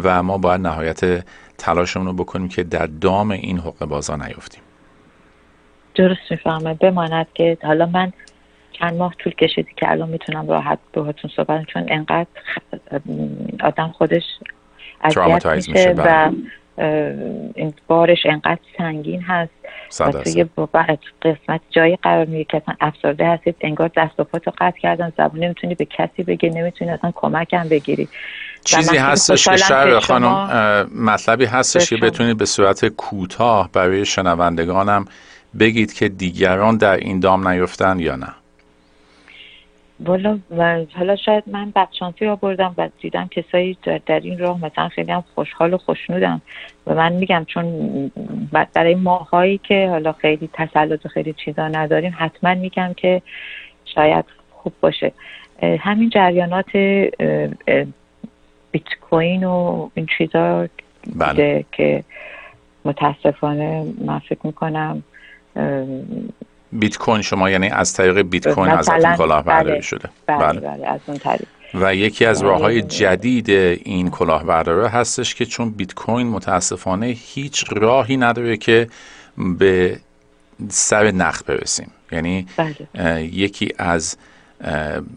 [0.04, 1.24] و ما باید نهایت
[1.58, 4.62] تلاشمون رو بکنیم که در دام این حقوق بازا نیفتیم
[5.94, 8.12] درست می‌فهمه بماند که حالا من
[8.72, 12.26] چند ماه طول کشیدی که الان می‌تونم راحت باهاتون صحبت چون انقدر
[13.62, 14.22] آدم خودش
[15.00, 16.32] اذیت میشه و بله.
[17.86, 19.52] بارش انقدر سنگین هست.
[20.24, 20.44] توی
[21.22, 25.44] قسمت جایی قرار میگه که اصلا افسرده هستید انگار دست و پاتو قطع کردن زبون
[25.44, 28.08] نمی‌تونی به کسی بگی نمی‌تونی اصلا کمک هم بگیری
[28.64, 35.04] چیزی هستش که شهر خانم مطلبی هستش که بتونید به صورت کوتاه برای شنوندگانم
[35.58, 38.34] بگید که دیگران در این دام نیفتن یا نه.
[40.04, 40.38] والا
[40.96, 45.24] حالا شاید من بدشانسی را بردم و دیدم کسایی در این راه مثلا خیلی هم
[45.34, 46.42] خوشحال و خوشنودم
[46.86, 48.10] و من میگم چون
[48.74, 53.22] برای ماهایی که حالا خیلی تسلط و خیلی چیزا نداریم حتما میگم که
[53.84, 55.12] شاید خوب باشه
[55.62, 56.76] همین جریانات
[58.70, 60.68] بیت کوین و این چیزا
[61.16, 61.64] بله.
[61.72, 62.04] که
[62.84, 65.02] متاسفانه من فکر می‌کنم
[66.72, 70.08] بیت کوین شما یعنی از طریق بیت کوین ازتون کلاهبرداری بله، شده.
[70.26, 71.46] بله, بله, بله از اون طریق.
[71.74, 77.64] و یکی از راه های جدید این کلاهبرداری هستش که چون بیت کوین متاسفانه هیچ
[77.70, 78.88] راهی نداره که
[79.58, 79.98] به
[80.68, 81.90] سر نخ برسیم.
[82.12, 83.24] یعنی بله.
[83.24, 84.16] یکی از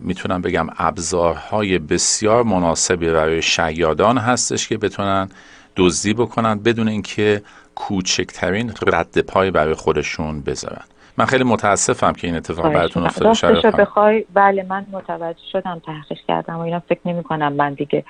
[0.02, 5.30] می‌تونم بگم ابزارهای بسیار مناسبی برای شیادان هستش که بتونن
[5.76, 7.42] دزدی بکنن بدون اینکه
[7.76, 10.84] کوچکترین رد پای برای خودشون بذارن.
[11.18, 13.34] من خیلی متاسفم که این اتفاق براتون افتاده.
[13.34, 18.04] شده بخوای بله من متوجه شدم تحقیق کردم و اینا فکر نمی کنم من دیگه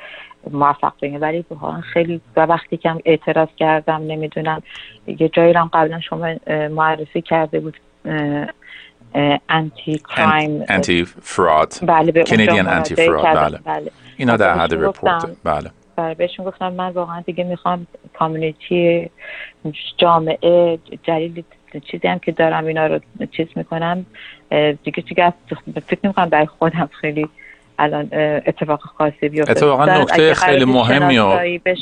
[0.51, 1.21] موفق بگم.
[1.21, 1.45] ولی
[1.93, 4.63] خیلی و وقتی که اعتراض کردم نمی‌دونم.
[5.07, 6.35] یه جایی رو قبلا شما
[6.71, 7.77] معرفی کرده بود
[9.49, 13.91] انتی کرایم انتی فراد بله کنیدین انتی فراد بله.
[14.17, 15.25] اینا در حد رپورت.
[15.43, 15.71] بله.
[15.95, 17.87] بله بهشون گفتم من واقعا دیگه می‌خوام
[18.19, 19.09] کامیونیتی
[19.97, 21.43] جامعه جلیل
[21.79, 22.99] چیزی هم که دارم اینا رو
[23.31, 24.05] چیز می‌کنم
[24.83, 25.33] دیگه دیگه
[25.87, 27.29] فکر نمی‌کنم برای خودم خیلی
[27.79, 28.09] الان
[28.45, 29.51] اتفاق خاصی بیفته.
[29.51, 31.19] اتفاقا نکته خیلی مهمی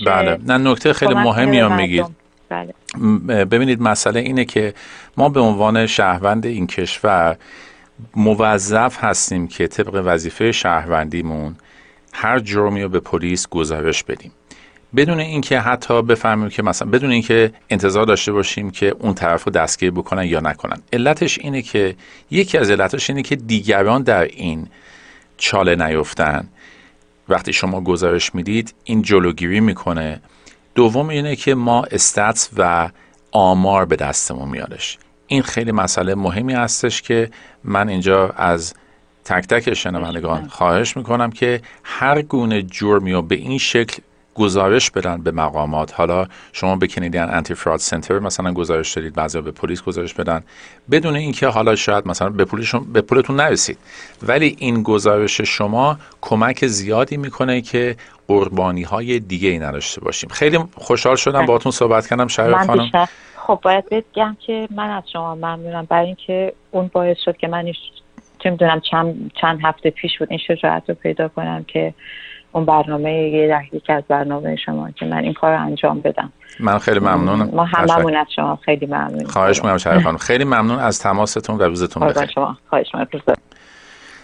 [0.05, 2.05] بله نه نکته خیلی مهمی رو میگید؟
[2.49, 2.73] بله.
[3.45, 4.73] ببینید مسئله اینه که
[5.17, 7.37] ما به عنوان شهروند این کشور
[8.15, 11.55] موظف هستیم که طبق وظیفه شهروندیمون
[12.13, 14.31] هر جرمی رو به پلیس گزارش بدیم.
[14.95, 19.51] بدون اینکه حتی بفهمیم که مثلا بدون اینکه انتظار داشته باشیم که اون طرف رو
[19.51, 20.81] دستگیر بکنن یا نکنن.
[20.93, 21.95] علتش اینه که
[22.31, 24.67] یکی از علتش اینه که دیگران در این
[25.37, 26.47] چاله نیفتن.
[27.29, 30.21] وقتی شما گزارش می‌دید این جلوگیری می‌کنه.
[30.75, 32.89] دوم اینه که ما استاتس و
[33.31, 34.97] آمار به دستمون میادش.
[35.27, 37.31] این خیلی مسئله مهمی هستش که
[37.63, 38.73] من اینجا از
[39.25, 44.01] تک تک شنوندگان خواهش می‌کنم که هر گونه جرمی رو به این شکل
[44.35, 45.93] گزارش بدن به مقامات.
[45.93, 50.43] حالا شما به کنیدین انتی فراد سنتر مثلا گزارش دادید بعضی به پلیس گزارش بدن.
[50.91, 53.77] بدون اینکه حالا شاید مثلا به پولشون به پولتون نرسید.
[54.21, 57.95] ولی این گزارش شما کمک زیادی می‌کنه که
[58.27, 60.29] قربانی های دیگه ای نداشته باشیم.
[60.29, 61.47] خیلی خوشحال شدم بله.
[61.47, 63.07] باهاتون صحبت کردم شهر خانم.
[63.35, 65.85] خب باید بگم که من از شما ممنونم.
[65.89, 67.71] برای اینکه اون باعث شد که من
[68.39, 71.93] چه می‌دونم چند چند هفته پیش بود این شجاعت رو پیدا کنم که
[72.53, 73.13] اون برنامه
[73.71, 76.31] یکی از برنامه شما که من این کار رو انجام بدم.
[76.59, 77.49] من خیلی ممنونم.
[77.53, 78.59] ما هممون از شما.
[78.65, 80.17] خیلی ممنونم خواهش می‌کنم شریف خانم.
[80.17, 82.31] خیلی ممنون از تماستون و روزتون بخیر.
[82.35, 82.57] شما.
[82.69, 82.87] خواهش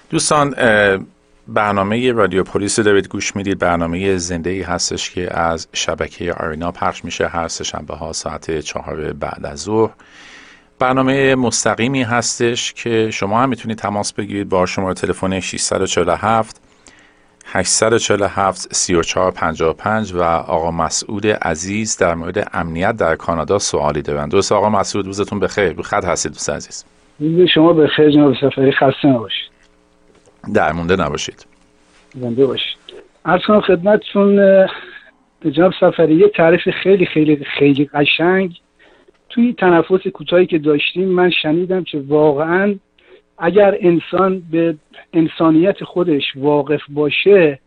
[0.09, 0.55] دوستان
[1.47, 3.59] برنامه رادیو پلیس دارید گوش می‌دید.
[3.59, 9.13] برنامه زنده ای هستش که از شبکه آرینا پخش میشه هر شنبه ها ساعت چهار
[9.13, 9.91] بعد از ظهر.
[10.79, 16.61] برنامه مستقیمی هستش که شما هم می‌تونید تماس بگیرید با شماره تلفن 647
[17.51, 24.69] 847 3455 و آقا مسعود عزیز در مورد امنیت در کانادا سوالی دارن دوست آقا
[24.69, 25.73] مسعود روزتون بخیر.
[25.73, 26.85] رو خط هستید دوست عزیز.
[27.19, 28.71] روز شما بخیر جناب سفری.
[28.71, 29.49] خسته نباشید.
[30.53, 31.45] در مونده نباشید.
[32.15, 32.77] زنده باشید.
[33.25, 34.67] از کنم خدمتتون
[35.51, 38.59] جناب سفری یه تعریف خیلی خیلی خیلی قشنگ.
[39.29, 42.75] توی تنفس کوتاهی که داشتیم من شنیدم که واقعا
[43.39, 44.75] اگر انسان به
[45.13, 47.59] انسانیت خودش واقف باشه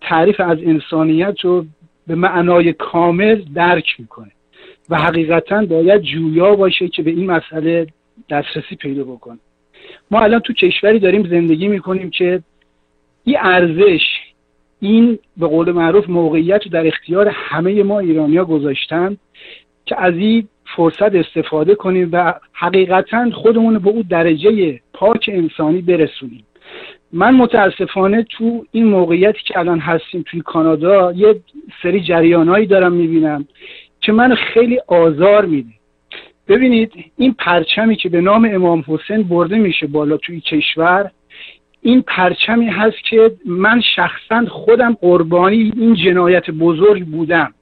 [0.00, 1.66] تعریف از انسانیت رو
[2.06, 4.30] به معنای کامل درک می‌کنه
[4.90, 7.86] و حقیقتا باید جویا باشه که به این مسئله
[8.30, 9.38] دسترسی پیدا بکنه.
[10.10, 12.42] ما الان تو کشوری داریم زندگی می‌کنیم که
[13.24, 14.00] این ارزش
[14.80, 19.16] این به قول معروف موقعیت رو در اختیار همه ما ایرانیا گذاشتن
[19.86, 26.44] که از این فرصت استفاده کنیم و حقیقتا خودمون به اون درجه پاک انسانی برسونیم.
[27.12, 31.40] من متاسفانه تو این موقعیتی که الان هستیم توی کانادا یه
[31.82, 33.46] سری جریانهایی دارم می‌بینم
[34.00, 35.68] که من خیلی آزار میده
[36.48, 41.10] ببینید این پرچمی که به نام امام حسین برده میشه بالا توی کشور
[41.82, 47.54] این پرچمی هست که من شخصا خودم قربانی این جنایت بزرگ بودم.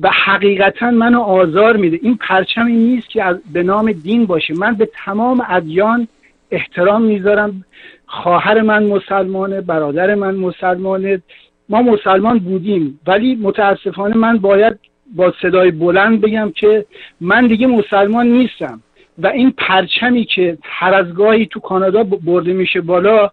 [0.00, 1.98] و حقیقتا منو آزار میده.
[2.02, 4.54] این پرچمی نیست که از به نام دین باشه.
[4.54, 6.08] من به تمام ادیان
[6.50, 7.64] احترام می‌ذارم.
[8.06, 11.22] خواهر من مسلمانه برادر من مسلمانه.
[11.68, 14.78] ما مسلمان بودیم ولی متاسفانه من باید
[15.16, 16.86] با صدای بلند بگم که
[17.20, 18.80] من دیگه مسلمان نیستم.
[19.18, 23.30] و این پرچمی که هر از گاهی تو کانادا برده میشه بالا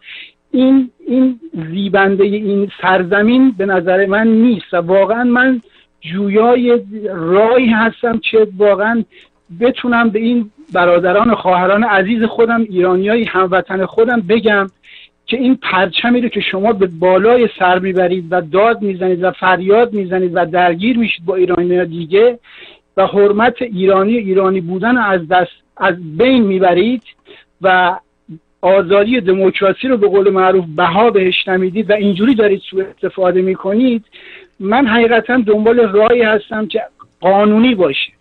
[0.51, 1.39] این این
[1.71, 4.73] زیبنده این سرزمین به نظر من نیست.
[4.73, 5.61] و واقعا من
[6.01, 9.03] جویای راهی هستم که واقعا
[9.59, 14.67] بتونم به این برادران و خواهران عزیز خودم ایرانیای هموطن خودم بگم
[15.25, 19.93] که این پرچمی رو که شما به بالای سر می‌برید و داد می‌زنید و فریاد
[19.93, 22.39] می‌زنید و درگیر میشید با ایرانی دیگه
[22.97, 27.03] و حرمت ایرانی ایرانی بودن از دست از بین می‌برید
[27.61, 27.99] و
[28.61, 34.05] آزادی دموکراسی رو به قول معروف بها بهش نمی‌دید و اینجوری دارید سوء استفاده می‌کنید
[34.59, 36.81] من حقیقتا دنبال راهی هستم که
[37.19, 38.11] قانونی باشه.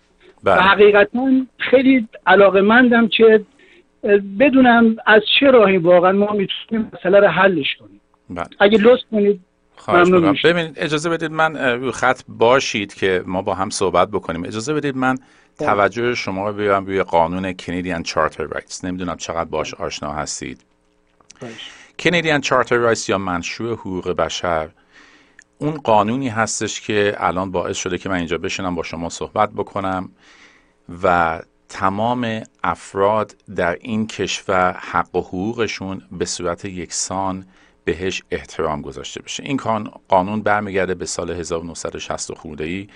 [0.45, 0.59] بله.
[0.59, 3.45] و حقیقتا خیلی علاقه مندم که
[4.41, 8.01] بدونم از چه راهی واقعا ما می‌تونیم مسئله رو حلش کنیم.
[8.31, 8.47] بله.
[8.61, 9.41] اگه لطف کنید
[10.45, 14.45] ببینید اجازه بدید من روی خط باشید که ما با هم صحبت بکنیم.
[14.45, 15.69] اجازه بدید من بله.
[15.69, 18.85] توجه شما رو بیارم روی قانون Canadian Charter Rights.
[18.85, 20.61] نمی‌دونم چقدر باش آشنا هستید.
[22.03, 24.69] Canadian Charter Rights یا منشور حقوق بشر
[25.59, 30.11] اون قانونی هستش که الان باعث شده که من اینجا بشینم با شما صحبت بکنم
[31.03, 37.47] و تمام افراد در این کشور حق و حقوقشون به صورت یکسان
[37.85, 39.43] بهش احترام گذاشته بشه.
[39.43, 39.61] این
[40.09, 42.89] قانون برمیگرده به سال 1960 خورده ای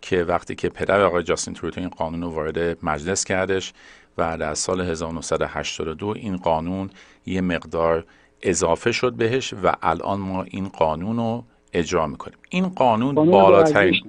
[0.00, 3.72] که وقتی که پدر آقای جاستین تروتو این قانون رو وارد مجلس کردش
[4.18, 6.90] و در سال 1982 این قانون
[7.26, 8.04] یه مقدار
[8.42, 11.44] اضافه شد بهش و الان ما این قانون رو
[11.76, 12.38] اجرا می‌کنیم.
[12.48, 14.02] این قانون بالاترین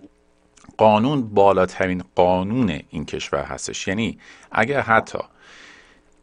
[0.78, 3.88] قانون بالاترین قانون این کشور هستش.
[3.88, 4.20] یعنی
[4.52, 5.20] اگر حتی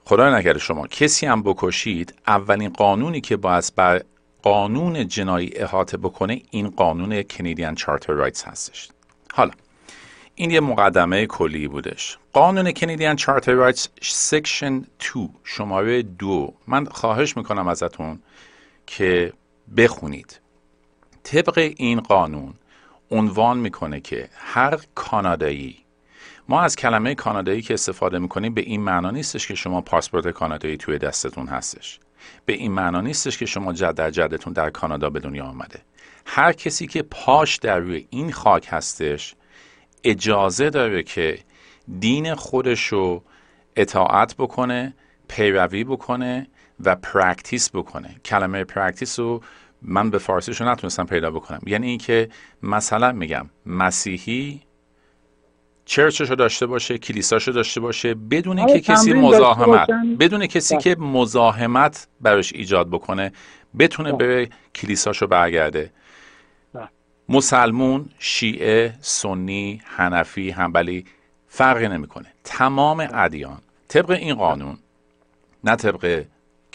[0.04, 4.02] خدا نکرده شما کسی هم بکشید اولین قانونی که باید بر
[4.42, 8.88] قانون جنایی احاطه بکنه این قانون کنیدین چارتر رایتس هستش.
[9.32, 9.50] حالا
[10.34, 12.18] این یه مقدمه کلی بودش.
[12.32, 14.86] قانون Canadian Charter Rights section 2
[15.44, 16.54] شماره دو.
[16.66, 18.18] من خواهش می‌کنم ازتون
[18.86, 19.32] که
[19.76, 20.40] بخونید.
[21.24, 22.54] طبق این قانون
[23.10, 25.76] عنوان می‌کنه که هر کانادایی
[26.48, 30.76] ما از کلمه کانادایی که استفاده می‌کنیم به این معنا نیستش که شما پاسپورت کانادایی
[30.76, 32.00] توی دستتون هستش.
[32.46, 35.80] به این معنا نیستش که شما جد در جدتون در کانادا به دنیا آمده.
[36.26, 39.34] هر کسی که پاش در روی این خاک هستش
[40.04, 41.38] اجازه داره که
[42.00, 43.22] دین خودش رو
[43.76, 44.94] اطاعت بکنه
[45.28, 46.46] پیروی بکنه
[46.84, 48.16] و practice بکنه.
[48.24, 49.42] کلمه practice رو
[49.84, 52.28] من به فارسیش رو نتونستم پیدا بکنم یعنی اینکه
[52.62, 54.60] مثلا میگم مسیحی
[55.84, 59.88] چرچش رو داشته باشه کلیساش رو داشته باشه بدون آره، که کسی مزاحمت
[60.20, 61.06] بدون کسی که بله.
[61.06, 63.32] مزاحمت براش ایجاد بکنه
[63.78, 64.18] بتونه بله.
[64.18, 65.90] به کلیساش رو برگرده
[66.74, 66.88] بله.
[67.28, 71.04] مسلمون شیعه سنی حنفی حنبلی
[71.48, 74.78] فرقی نمی‌کنه تمام ادیان طبق این قانون
[75.64, 76.24] نه طبق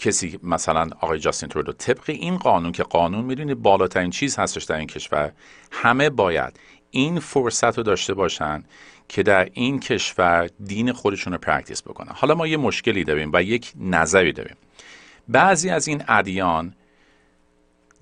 [0.00, 4.76] کسی مثلا آقای جاستین ترودو طبق این قانون که قانون می‌دونی بالاترین چیز هستش در
[4.76, 5.32] این کشور
[5.72, 8.64] همه باید این فرصت رو داشته باشن
[9.08, 12.12] که در این کشور دین خودشون رو practice بکنن.
[12.14, 14.56] حالا ما یه مشکلی داریم و یک نظری داریم.
[15.28, 16.74] بعضی از این ادیان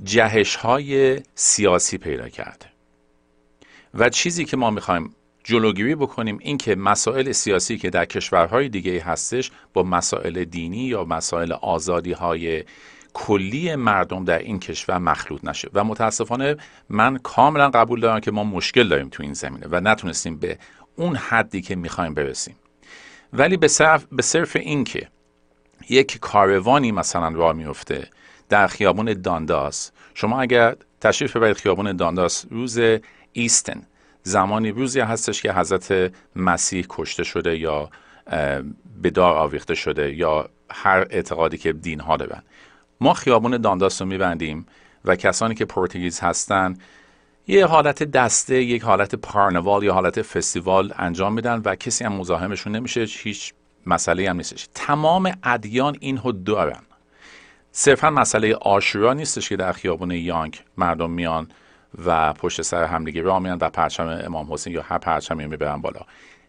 [0.03, 2.67] جهش های سیاسی پیدا کرده.
[3.95, 5.15] و چیزی که ما می‌خوایم
[5.49, 6.39] جلوگیری بکنیم.
[6.41, 12.65] اینکه مسائل سیاسی که در کشورهای دیگه هستش با مسائل دینی یا مسائل آزادی های
[13.15, 15.69] کلی مردم در این کشور مخلوط نشه.
[15.75, 16.57] و متاسفانه
[16.89, 20.59] من کاملا قبول دارم که ما مشکل داریم تو این زمینه و نتونستیم به
[20.97, 22.57] اون حدی که می‌خوایم برسیم.
[23.33, 25.09] ولی به صرف, به صرف این که
[25.89, 28.09] یک کاروانی مثلا راه میفته
[28.49, 32.81] در خیابون دانداس شما اگر تشریف ببرید خیابون دانداس روز
[33.33, 33.83] ایستن
[34.23, 37.91] زمانی روزی هستش که حضرت مسیح کشته شده یا
[39.03, 42.43] به دار آویخته شده یا هر اعتقادی که دین ها دارن.
[43.01, 44.67] ما خیابون دانداس رو میبندیم
[45.05, 46.77] و کسانی که پرتغیز هستن
[47.47, 52.77] یه حالت دسته یک حالت پارنوال یا حالت فستیوال انجام میدن و کسی هم مزاحمشون
[52.77, 53.55] نمیشه هیچ
[53.87, 54.69] مسئله هم نیستش.
[54.75, 56.81] تمام ادیان این رو دارن.
[57.73, 61.49] صرفا مسئله آشورا نیستش که در خیابون یانگ مردم میان.
[62.05, 66.01] و پشت سر همدیگه راه میان و پرچم امام حسین یا هر پرچمی می‌برن بالا.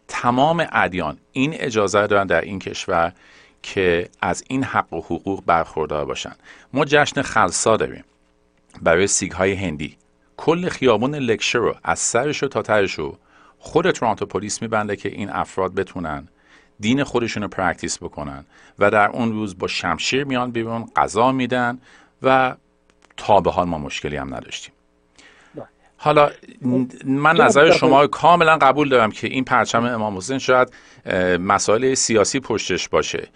[0.08, 3.14] تمام ادیان این اجازه دارن در این کشور
[3.64, 6.36] که از این حق و حقوق برخوردار باشن.
[6.74, 8.04] ما جشن خلصا داریم
[8.82, 9.98] برای سیگ های هندی.
[10.38, 13.18] کل خیابون لکشه رو از سرش تا ترش رو
[13.60, 16.28] خود Toronto Police میبنده که این افراد بتونن
[16.80, 18.46] دین خودشون رو practice بکنن
[18.80, 21.80] و در اون روز با شمشیر میان بیرون غذا میدن
[22.24, 22.56] و
[23.18, 24.74] تا به حال ما مشکلی هم نداشتیم.
[26.02, 26.30] حالا
[27.06, 30.74] من نظر شما کاملا قبول دارم که این پرچم امام حسین شاید
[31.40, 33.28] مسائل سیاسی پشتش باشه.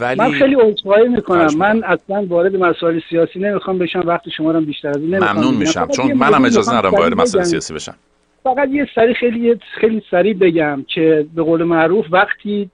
[0.00, 1.48] ولی من خیلی عذرخواهی می‌کنم.
[1.58, 4.02] من اصلا وارد مسائل سیاسی نمی‌خوام بشم.
[4.06, 5.86] وقت شما رو بیشتر از این ممنون میشم.
[5.86, 7.94] چون منم اجازه ندارم وارد مسائل سیاسی بشم.
[8.42, 12.70] فقط یه سری خیلی خیلی سریع بگم که به قول معروف وقتی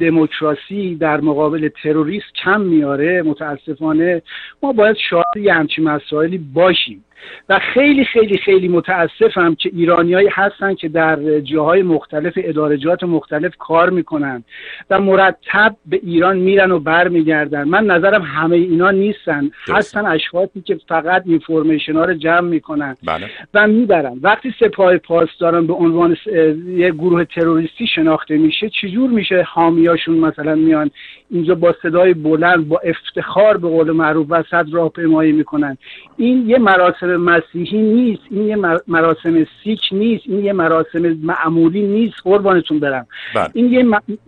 [0.00, 4.22] دموکراسی در مقابل تروریست کم میاره متاسفانه
[4.62, 7.04] ما باید شاهد یه همچین مسائلی باشیم.
[7.48, 13.90] و خیلی خیلی خیلی متاسفم که ایرانیایی هستن که در جاهای مختلف ادارجات مختلف کار
[13.90, 14.44] می‌کنن
[14.90, 17.64] و مرتب به ایران میرن و برمیگردن.
[17.64, 19.50] من نظرم همه اینا نیستن.
[19.68, 23.30] هستن اشخاصی که فقط اینفورمیشن ها رو جمع می‌کنن بله.
[23.54, 24.18] و می‌برن.
[24.22, 26.16] وقتی سپاه پاسداران به عنوان
[26.66, 30.90] یه گروه تروریستی شناخته میشه چجور میشه حامیاشون مثلا میان
[31.30, 35.78] اینجا با صدای بلند با افتخار به قول معروف وسط راهپیمایی می‌کنن؟
[36.16, 38.22] این یه مراسم مسیحی نیست.
[38.30, 38.56] این یه
[38.88, 40.22] مراسم سیک نیست.
[40.26, 42.16] این یه مراسم معمولی نیست.
[42.24, 43.06] قربانتون برم.
[43.34, 43.48] بله.
[43.52, 43.86] این یه,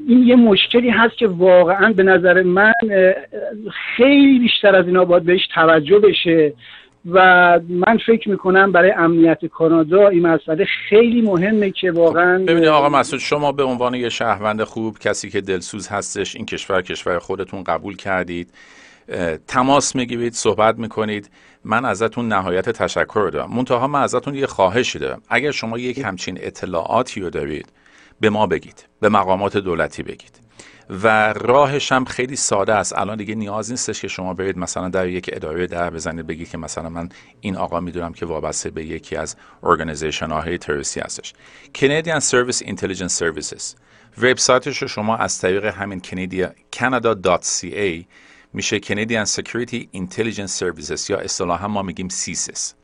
[0.08, 2.72] این یه مشکلی هست که واقعا به نظر من
[3.96, 6.52] خیلی بیشتر از اینا باید بهش توجه بشه.
[7.10, 7.20] و
[7.68, 12.88] من فکر می‌کنم برای امنیت کانادا این مسئله خیلی مهمه که واقعا خب، ببینید آقا
[12.88, 17.64] مسعود شما به عنوان یه شهروند خوب کسی که دلسوز هستش این کشور کشور خودتون
[17.64, 18.48] قبول کردید.
[19.46, 21.30] تماس می‌گیرید صحبت می‌کنید.
[21.64, 23.50] من ازتون نهایت تشکر دارم.
[23.50, 25.22] منتها من ازتون یه خواهشی دارم.
[25.28, 27.72] اگر شما یک همچین اطلاعاتی رو دارید
[28.20, 28.86] به ما بگید.
[29.00, 30.40] به مقامات دولتی بگید.
[31.02, 32.98] و راهش هم خیلی ساده است.
[32.98, 36.58] الان دیگه نیاز نیستش که شما برید مثلا در یک اداره در بزنید بگید که
[36.58, 37.08] مثلا من
[37.40, 41.32] این آقا می‌دونم که وابسته به یکی از organization های تروریستی هستش.
[41.78, 43.76] Canadian Service Intelligence Services.
[44.18, 46.00] وبسایتش رو شما از طریق همین
[46.76, 48.04] canada.ca
[48.54, 52.74] میشه Canadian Security Intelligence Services یا اصطلاحا ما میگیم سیسس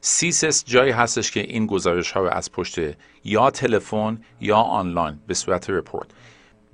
[0.00, 2.78] سیسس جایی هستش که این گزارش ها رو از پشت
[3.24, 6.06] یا تلفن یا آنلاین به صورت report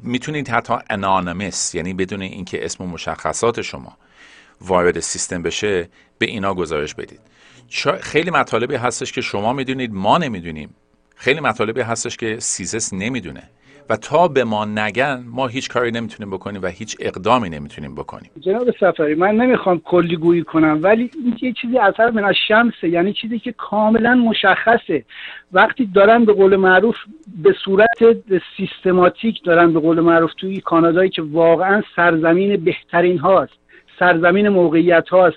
[0.02, 3.96] می‌تونید حتی anonymous یعنی بدون اینکه اسم و مشخصات شما
[4.60, 5.88] وارد سیستم بشه
[6.18, 7.20] به اینا گزارش بدید.
[8.00, 10.74] خیلی مطالبی هستش که شما می‌دونید ما نمی‌دونیم.
[11.16, 13.50] خیلی مطالبی هستش که سیسس نمی‌دونه.
[13.90, 18.30] و تا به ما نگن ما هیچ کاری نمی‌تونیم بکنیم و هیچ اقدامی نمی‌تونیم بکنیم.
[18.40, 22.88] جناب سفری من نمی‌خوام کلی گویی کنم ولی این یه چیزی اثر من از شمسه
[22.88, 25.04] یعنی چیزی که کاملا مشخصه.
[25.52, 26.96] وقتی دارن به قول معروف
[27.42, 27.98] به صورت
[28.56, 33.59] سیستماتیک دارن به قول معروف توی کانادایی که واقعا سرزمین بهترین هاست
[34.00, 35.36] سرزمین موقعیت هاست.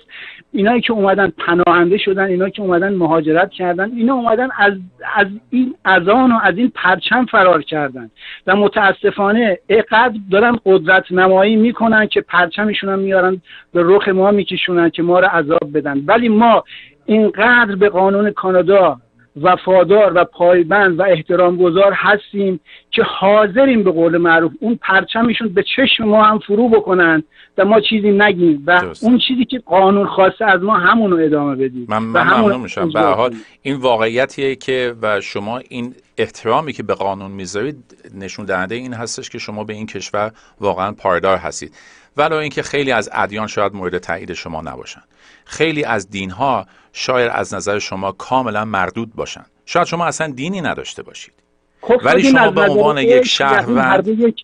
[0.52, 4.72] اینایی که اومدن پناهنده شدن اینایی که اومدن مهاجرت کردن اینا اومدن از
[5.16, 8.10] از این اذان و از این پرچم فرار کردن.
[8.46, 13.40] و متاسفانه اقدر دارن قدرت نمایی می‌کنن که پرچمشون هم میارن
[13.74, 16.02] به رخ ما میکشونن که ما رو عذاب بدن.
[16.06, 16.64] ولی ما
[17.06, 18.96] اینقدر به قانون کانادا
[19.42, 22.60] وفادار و پایبند و احترام گذار هستیم
[22.90, 27.22] که حاضریم به قول معروف اون پرچمشون به چشم ما هم فرو بکنن
[27.58, 31.56] و ما چیزی نگیم و اون چیزی که قانون خواسته از ما همون رو ادامه
[31.56, 31.86] بدیم.
[31.88, 32.88] من, من ممنون میشم.
[32.88, 37.76] به حال این واقعیتیه که و شما این احترامی که به قانون می‌ذارید
[38.14, 41.74] نشون دهنده این هستش که شما به این کشور واقعا پایدار هستید.
[42.16, 45.00] ولو اینکه خیلی از ادیان شاید مورد تایید شما نباشن.
[45.44, 51.02] خیلی از دینها شاید از نظر شما کاملا مردود باشن شاید شما اصلا دینی نداشته
[51.02, 51.34] باشید.
[51.80, 54.34] خب ولی شما به عنوان یک شهروند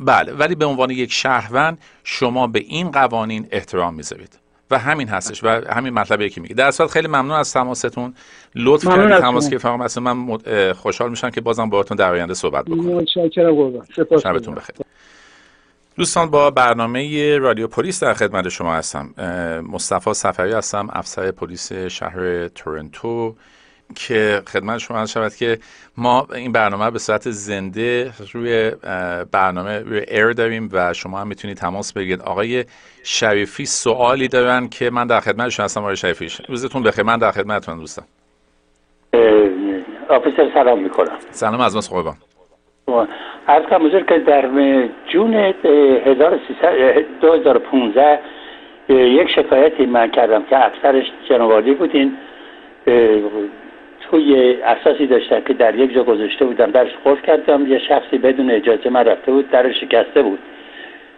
[0.00, 4.38] بله ولی به عنوان یک شهروند شما به این قوانین احترام می‌ذارید.
[4.70, 6.54] و همین هستش و همین مطلبی که میگه.
[6.54, 8.14] در اصل خیلی ممنون از تماستون.
[8.54, 9.18] لطف کردید.
[9.18, 10.38] تماس که فهم من
[10.72, 12.80] خوشحال میشم که بازم باهاتون در آینده صحبت بکنم.
[12.80, 13.82] متشکرم
[14.22, 14.76] شبتون بخیر.
[15.98, 19.14] دوستان با برنامه رادیو پلیس در خدمت شما هستم.
[19.72, 23.34] مصطفی سفری هستم افسر پلیس شهر تورنتو
[23.94, 25.58] که خدمت شما شود که
[25.96, 28.72] ما این برنامه به صورت زنده روی
[29.32, 32.20] برنامه روی ایر داریم و شما هم می‌تونید تماس بگیرید.
[32.20, 32.64] آقای
[33.02, 35.80] شریفی سوالی دارن که من در خدمتشون هستم.
[35.80, 37.04] آقای شریفی روزتون بخیر.
[37.04, 38.04] من در خدمتتون دوستان
[40.10, 41.18] آفیسر سلام می‌کنم.
[41.30, 41.92] سلام از ماست
[42.86, 43.08] قربان
[43.46, 44.48] از کنم که در
[45.08, 45.52] جون
[47.20, 48.18] 2015
[48.88, 52.16] یک شکایتی من کردم که اکثرش جنوالی بودین.
[54.10, 57.66] توی اساسی داشتم که در یک جا گذاشته بودم درش قفل کردم.
[57.66, 60.38] یه شخصی بدون اجازه من رفته بود در شکسته بود.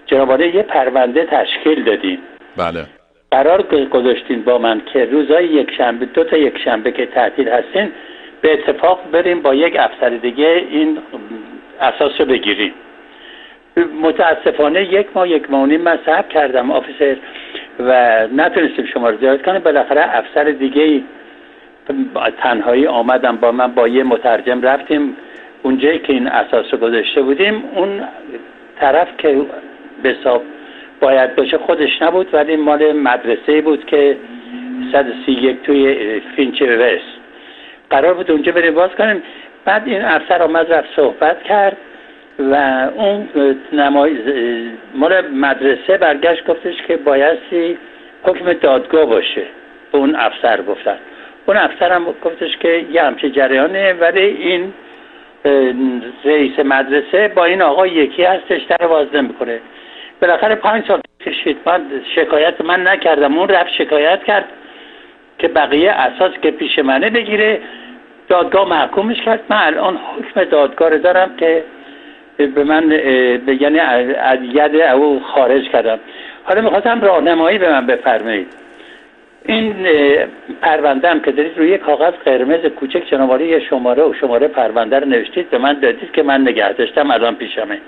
[0.06, 2.18] جنابالی یه پرونده تشکیل دادیم
[2.56, 2.84] بله.
[3.30, 7.92] قرار گذاشتین با من که روزای یک شنبه دو تا یک شنبه که تعطیل هستین
[8.40, 10.98] به اتفاق بریم با یک افسر دیگه این
[11.80, 12.72] اساس رو بگیریم.
[14.02, 17.16] متاسفانه یک ماه یک ماه نیم من صبر کردم آفیسر
[17.80, 19.58] و نتونستیم شما رو زیارت کنیم.
[19.58, 21.02] بالاخره افسر دیگه
[22.42, 25.16] تنهایی آمدم با من با یه مترجم رفتیم.
[25.62, 28.04] اونجایی که این اساس رو گذاشته بودیم اون
[28.80, 29.46] طرف که
[30.02, 30.16] به
[31.00, 34.16] باید باشه خودش نبود ولی مال مدرسه بود که
[34.92, 37.18] 131 توی فینچ وست.
[37.90, 39.22] قرار بود اونجا بریم باز کنیم.
[39.68, 41.76] بعد این افسر آمد رفت صحبت کرد
[42.38, 42.54] و
[42.94, 43.28] اون
[43.72, 44.18] نمای
[44.94, 47.78] مال مدرسه برگشت گفتش که بایستی
[48.22, 49.42] حکم دادگاه باشه.
[49.92, 50.98] به اون افسر گفتن.
[51.46, 54.72] اون افسر هم گفتش که یه همچه جریانه ولی این
[56.24, 59.60] رئیس مدرسه با این آقا یکی هستش در باز نمی‌کنه
[60.22, 61.56] بالاخره پنج سال کشید.
[61.66, 61.82] من
[62.14, 63.38] شکایت من نکردم.
[63.38, 64.44] اون رفت شکایت کرد
[65.38, 67.60] که بقیه اساس که پیش منه بگیره.
[68.28, 69.40] دادگاه محکومش کرد.
[69.48, 71.64] من الان حکم دادگاه دارم که
[72.38, 72.90] به من
[73.60, 73.78] یعنی
[74.18, 75.98] از ید او خارج کردم.
[76.44, 78.46] حالا می‌خواستم راهنمایی به من بفرمایید.
[79.44, 79.74] این
[80.62, 85.08] پرونده هم که دارید روی کاغذ قرمز کوچک جنابالی یه شماره و شماره پرونده رو
[85.08, 87.78] نوشتید به من دادید که من نگه داشتم الان پیشمه.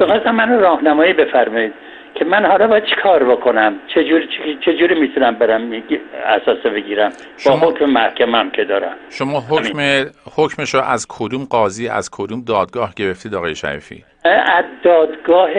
[0.00, 1.72] بخواستم من راهنمایی بفرمایید.
[2.14, 4.28] که من حالا باید چی کار بکنم چجوری
[4.66, 5.82] چجوری می‌تونم برم
[6.26, 7.12] اساسه بگیرم؟
[7.46, 8.96] با حکم محکمم که دارم.
[9.10, 15.50] شما حکم حکمش رو از کدوم قاضی از کدوم دادگاه گرفتید آقای شریفی؟ از دادگاه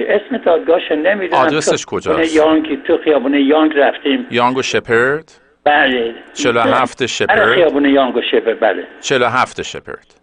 [0.00, 1.42] اسم دادگاهش نمی‌دونم.
[1.42, 4.26] آدرسش کجاست؟ یانگ تو خیابون یانگ رفتیم.
[4.30, 5.32] یانگ و شپرد؟
[5.64, 6.14] بله.
[6.34, 8.84] 47 شپرد؟ خیابون یانگ و شپرد بله.
[9.00, 10.14] 47 شپرد.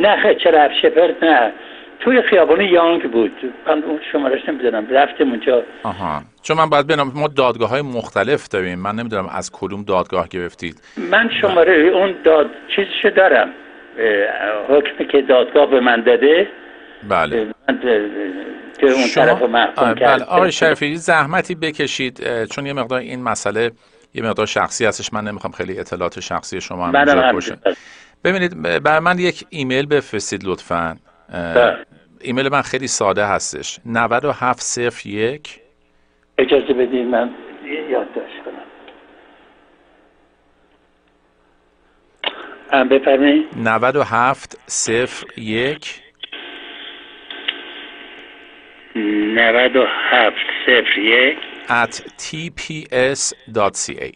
[0.00, 1.52] نه خیلی 47 شپرد نه.
[2.00, 3.32] توی خیابان یانگ بود.
[3.66, 4.86] من اون شمارش نمی‌دونم.
[4.90, 6.22] رفتیم اونجا آها.
[6.42, 8.78] چون من باید بنام ما دادگاه های مختلف داریم.
[8.78, 10.82] من نمی‌دونم از کدوم دادگاه گرفتید.
[10.96, 13.48] من شماره اون داد چیزشو دارم.
[14.68, 16.48] حکمی که دادگاه به من داده.
[17.08, 17.46] بله.
[17.68, 17.80] من
[18.80, 20.24] که اون طرف محکوم بله.
[20.24, 22.44] آقای شریفی زحمتی بکشید.
[22.44, 23.70] چون یه مقدار این مسئله
[24.14, 25.12] یه مقدار شخصی هستش.
[25.12, 27.06] من نمی‌خوام خیلی اطلاعات شخصی شما هم
[28.24, 30.96] ببینید برای من یک ایمیل بفرستید لطفاً.
[32.20, 35.60] ایمیل من خیلی ساده هستش 9701
[36.38, 37.30] اجازه بدید من
[37.90, 38.58] یادداشت کنم
[42.88, 46.02] بفرمایید 9701
[48.94, 51.38] 9701
[51.68, 54.12] at tps.ca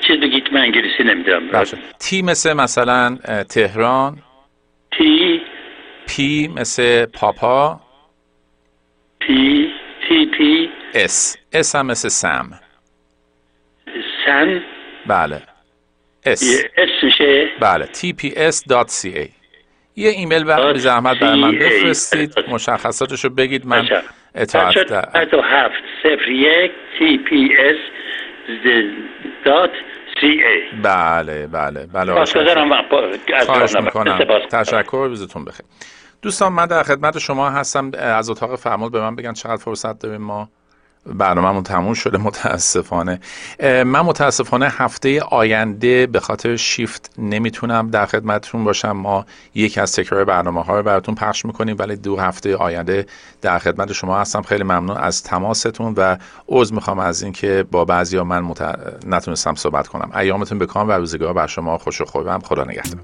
[0.00, 1.64] چه بگید من انگلیسی نمی‌دونم
[1.98, 3.16] تی مثل مثلا
[3.48, 4.18] تهران
[6.08, 7.80] پی مثل پاپا.
[9.20, 9.70] پی
[10.08, 12.60] تی پی اس اس هم مثل سم.
[14.26, 14.60] سم؟
[15.06, 15.42] بله.
[16.24, 17.86] اس اس میشه؟ بله.
[17.86, 19.28] Tps.ca
[19.96, 22.34] یه ایمیل و به زحمت برای من بفرستید.
[22.54, 23.88] مشخصاتش رو بگید من
[24.34, 27.76] اطاعت در هفت صفر یک تی پی اس
[29.44, 29.70] دات
[30.22, 32.24] ای بله بله بله
[33.44, 34.18] خواهش می‌کنم.
[34.50, 35.66] تشکر روزتون بخیر.
[36.22, 37.90] دوستان من در خدمت شما هستم.
[37.98, 40.20] از اتاق فرمال به من بگن چقدر فرصت داریم.
[40.20, 40.48] ما
[41.06, 43.20] برنامهمون تموم شده متاسفانه.
[43.60, 48.92] من متاسفانه هفته آینده به خاطر شیفت نمی‌تونم در خدمتتون باشم.
[48.92, 53.06] ما یکی از تکرار برنامه ها رو براتون پخش می‌کنیم ولی دو هفته آینده
[53.40, 54.42] در خدمت شما هستم.
[54.42, 56.16] خیلی ممنون از تماستون و
[56.48, 58.78] عذر می‌خوام از اینکه با بعضی ها من مت...
[59.06, 60.10] نتونستم صحبت کنم.
[60.16, 61.78] ایامتون بکام و روزگار بر شما.
[61.78, 62.38] خوش و خوبم.
[62.38, 63.00] خدا نگهدار.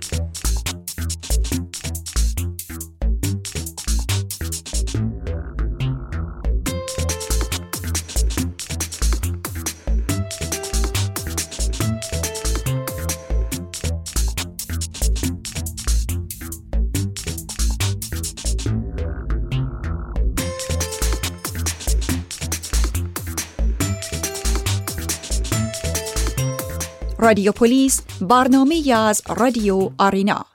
[27.24, 30.53] رادیو پلیس برنامه از رادیو آرینا.